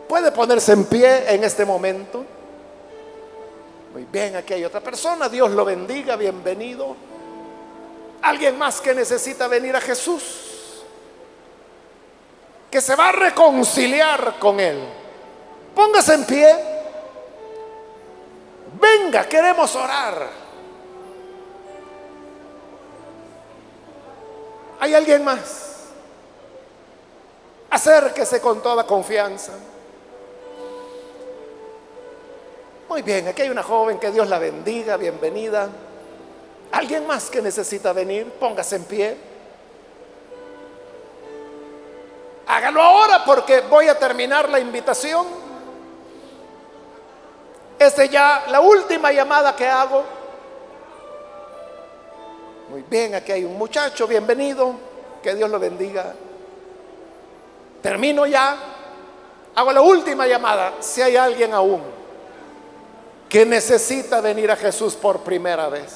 Puede 0.09 0.33
ponerse 0.33 0.73
en 0.73 0.85
pie 0.85 1.35
en 1.35 1.45
este 1.45 1.65
momento. 1.65 2.25
Muy 3.93 4.05
bien, 4.05 4.37
aquí 4.37 4.55
hay 4.55 4.65
otra 4.65 4.81
persona. 4.81 5.29
Dios 5.29 5.51
lo 5.51 5.65
bendiga, 5.65 6.17
bienvenido. 6.17 6.97
Alguien 8.23 8.57
más 8.57 8.81
que 8.81 8.95
necesita 8.95 9.49
venir 9.49 9.77
a 9.77 9.81
Jesús, 9.81 10.83
que 12.71 12.81
se 12.81 12.95
va 12.95 13.11
a 13.11 13.13
reconciliar 13.13 14.39
con 14.39 14.61
Él. 14.61 14.79
Póngase 15.75 16.15
en 16.15 16.25
pie. 16.25 16.76
Venga, 18.81 19.27
queremos 19.29 19.75
orar. 19.75 20.29
¿Hay 24.81 24.95
alguien 24.95 25.25
más? 25.25 25.67
Acérquese 27.71 28.41
con 28.41 28.63
toda 28.63 28.85
confianza. 28.85 29.53
Muy 32.89 33.03
bien, 33.03 33.27
aquí 33.29 33.43
hay 33.43 33.49
una 33.49 33.63
joven, 33.63 33.99
que 33.99 34.11
Dios 34.11 34.29
la 34.29 34.39
bendiga, 34.39 34.97
bienvenida. 34.97 35.69
¿Alguien 36.73 37.07
más 37.07 37.31
que 37.31 37.41
necesita 37.41 37.93
venir? 37.93 38.31
Póngase 38.39 38.77
en 38.77 38.85
pie. 38.85 39.17
Hágalo 42.47 42.81
ahora 42.81 43.25
porque 43.25 43.61
voy 43.63 43.89
a 43.89 43.99
terminar 43.99 44.49
la 44.49 44.61
invitación. 44.61 45.46
Es 47.87 48.11
ya 48.11 48.47
la 48.49 48.61
última 48.61 49.13
llamada 49.13 49.55
que 49.55 49.65
hago. 49.65 50.03
Muy 52.69 52.83
bien, 52.83 53.15
aquí 53.15 53.31
hay 53.31 53.45
un 53.45 53.57
muchacho, 53.57 54.09
bienvenido. 54.09 54.75
Que 55.23 55.37
Dios 55.37 55.49
lo 55.49 55.61
bendiga. 55.61 56.13
Termino 57.81 58.27
ya. 58.27 58.57
Hago 59.55 59.73
la 59.73 59.83
última 59.83 60.27
llamada. 60.27 60.75
Si 60.81 61.01
hay 61.01 61.17
alguien 61.17 61.55
aún 61.55 61.81
que 63.29 63.47
necesita 63.47 64.21
venir 64.21 64.51
a 64.51 64.57
Jesús 64.57 64.97
por 64.97 65.21
primera 65.21 65.69
vez 65.69 65.93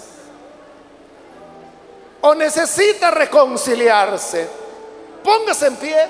o 2.21 2.35
necesita 2.37 3.11
reconciliarse, 3.11 4.49
póngase 5.25 5.67
en 5.67 5.77
pie 5.77 6.07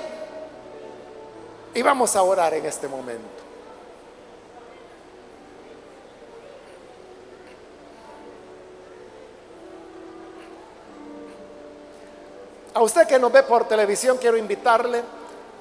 y 1.73 1.81
vamos 1.81 2.15
a 2.15 2.21
orar 2.21 2.53
en 2.53 2.67
este 2.67 2.87
momento. 2.87 3.40
A 12.73 12.81
usted 12.81 13.07
que 13.07 13.19
nos 13.19 13.31
ve 13.31 13.43
por 13.43 13.67
televisión, 13.67 14.17
quiero 14.17 14.37
invitarle 14.37 15.03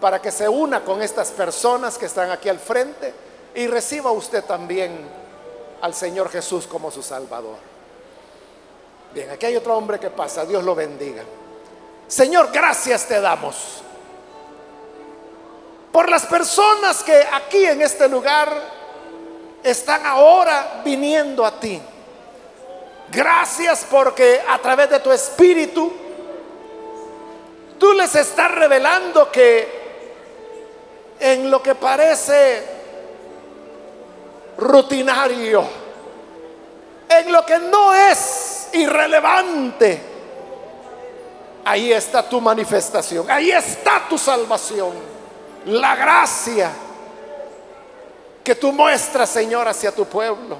para 0.01 0.21
que 0.21 0.31
se 0.31 0.49
una 0.49 0.85
con 0.85 1.03
estas 1.03 1.31
personas 1.33 1.99
que 1.99 2.07
están 2.07 2.31
aquí 2.31 2.49
al 2.49 2.59
frente 2.59 3.13
y 3.55 3.67
reciba 3.67 4.13
usted 4.13 4.45
también 4.45 5.09
al 5.81 5.95
Señor 5.95 6.31
Jesús 6.31 6.67
como 6.67 6.91
su 6.91 7.03
Salvador. 7.03 7.57
Bien, 9.13 9.31
aquí 9.31 9.47
hay 9.47 9.57
otro 9.57 9.77
hombre 9.77 9.99
que 9.99 10.11
pasa, 10.11 10.45
Dios 10.45 10.63
lo 10.63 10.75
bendiga. 10.75 11.25
Señor, 12.07 12.51
gracias 12.53 13.07
te 13.07 13.21
damos 13.21 13.83
por 15.93 16.09
las 16.09 16.27
personas 16.27 17.03
que 17.03 17.25
aquí 17.33 17.65
en 17.65 17.83
este 17.83 18.09
lugar 18.09 18.49
están 19.63 20.07
ahora 20.07 20.83
viniendo 20.85 21.45
a 21.45 21.59
ti. 21.59 21.81
Gracias 23.11 23.85
porque 23.91 24.41
a 24.49 24.59
través 24.59 24.89
de 24.89 25.01
tu 25.01 25.11
espíritu 25.11 25.93
tú 27.81 27.95
les 27.95 28.15
estás 28.15 28.51
revelando 28.53 29.33
que 29.33 29.81
en 31.19 31.51
lo 31.51 31.63
que 31.63 31.75
parece 31.75 32.63
rutinario, 34.59 35.65
en 37.09 37.33
lo 37.33 37.45
que 37.45 37.59
no 37.59 37.95
es 37.95 38.69
irrelevante, 38.75 40.01
ahí 41.65 41.93
está 41.93 42.29
tu 42.29 42.41
manifestación, 42.41 43.31
ahí 43.31 43.51
está 43.51 44.07
tu 44.09 44.19
salvación, 44.19 44.93
la 45.65 45.97
gracia 45.97 46.71
que 48.45 48.55
tú 48.55 48.73
muestras, 48.73 49.31
Señor, 49.31 49.67
hacia 49.67 49.91
tu 49.91 50.05
pueblo. 50.05 50.59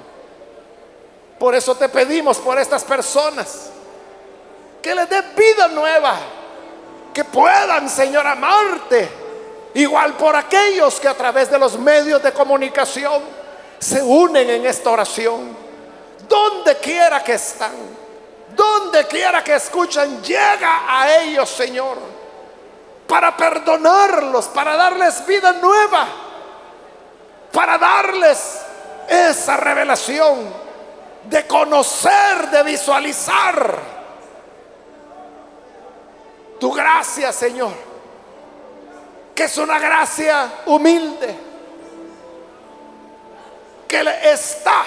Por 1.37 1.53
eso 1.55 1.75
te 1.75 1.87
pedimos 1.87 2.37
por 2.37 2.59
estas 2.59 2.83
personas 2.83 3.69
que 4.81 4.95
les 4.95 5.07
dé 5.09 5.21
vida 5.35 5.67
nueva, 5.67 6.17
que 7.13 7.23
puedan, 7.23 7.89
Señor, 7.89 8.25
amarte. 8.25 9.09
Igual 9.73 10.13
por 10.13 10.35
aquellos 10.35 10.99
que 10.99 11.07
a 11.07 11.13
través 11.13 11.49
de 11.49 11.57
los 11.57 11.79
medios 11.79 12.21
de 12.21 12.33
comunicación 12.33 13.21
se 13.79 14.01
unen 14.01 14.49
en 14.49 14.65
esta 14.65 14.89
oración, 14.91 15.55
donde 16.27 16.75
quiera 16.77 17.23
que 17.23 17.33
están 17.33 18.01
donde 18.55 19.07
quiera 19.07 19.43
que 19.43 19.55
escuchan, 19.55 20.21
llega 20.21 20.83
a 20.87 21.21
ellos, 21.21 21.49
Señor, 21.49 21.97
para 23.07 23.35
perdonarlos, 23.35 24.47
para 24.47 24.75
darles 24.75 25.25
vida 25.25 25.53
nueva, 25.53 26.07
para 27.51 27.77
darles 27.77 28.61
esa 29.07 29.57
revelación 29.57 30.53
de 31.23 31.45
conocer, 31.47 32.49
de 32.51 32.63
visualizar 32.63 34.00
tu 36.61 36.71
gracia, 36.71 37.33
Señor, 37.33 37.73
que 39.33 39.45
es 39.45 39.57
una 39.57 39.79
gracia 39.79 40.61
humilde, 40.67 41.35
que 43.87 44.05
está 44.31 44.83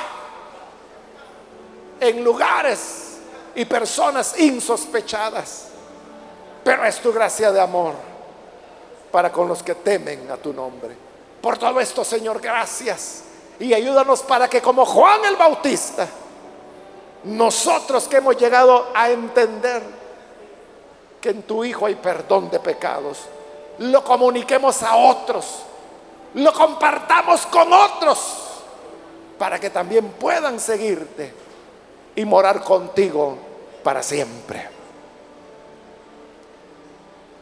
en 1.99 2.23
lugares 2.23 3.19
y 3.57 3.65
personas 3.65 4.39
insospechadas. 4.39 5.71
Pero 6.63 6.85
es 6.85 7.01
tu 7.01 7.13
gracia 7.13 7.51
de 7.51 7.61
amor 7.61 7.95
para 9.11 9.33
con 9.33 9.49
los 9.49 9.61
que 9.61 9.75
temen 9.75 10.31
a 10.31 10.37
tu 10.37 10.53
nombre. 10.53 10.97
Por 11.41 11.59
todo 11.59 11.81
esto, 11.81 12.05
Señor, 12.05 12.41
gracias. 12.41 13.25
Y 13.59 13.75
ayúdanos 13.75 14.23
para 14.23 14.49
que 14.49 14.63
como 14.63 14.87
Juan 14.87 15.25
el 15.25 15.35
Bautista, 15.35 16.07
nosotros 17.25 18.07
que 18.07 18.19
hemos 18.19 18.37
llegado 18.37 18.93
a 18.95 19.11
entender 19.11 20.04
que 21.25 21.31
en 21.31 21.43
tu 21.45 21.65
Hijo 21.65 21.87
hay 21.87 21.95
perdón 21.95 22.51
de 22.51 22.61
pecados, 22.61 23.21
lo 23.79 24.05
comuniquemos 24.05 24.83
a 24.83 24.95
otros, 24.95 25.63
lo 26.35 26.53
compartamos 26.53 27.47
con 27.47 27.73
otros, 27.73 28.19
para 29.39 29.59
que 29.59 29.71
también 29.71 30.07
puedan 30.21 30.61
seguirte 30.61 31.33
y 32.15 32.27
morar 32.27 32.63
contigo 32.63 33.39
para 33.83 34.03
siempre. 34.03 34.69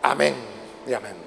Amén 0.01 0.37
y 0.87 0.95
amén. 0.95 1.22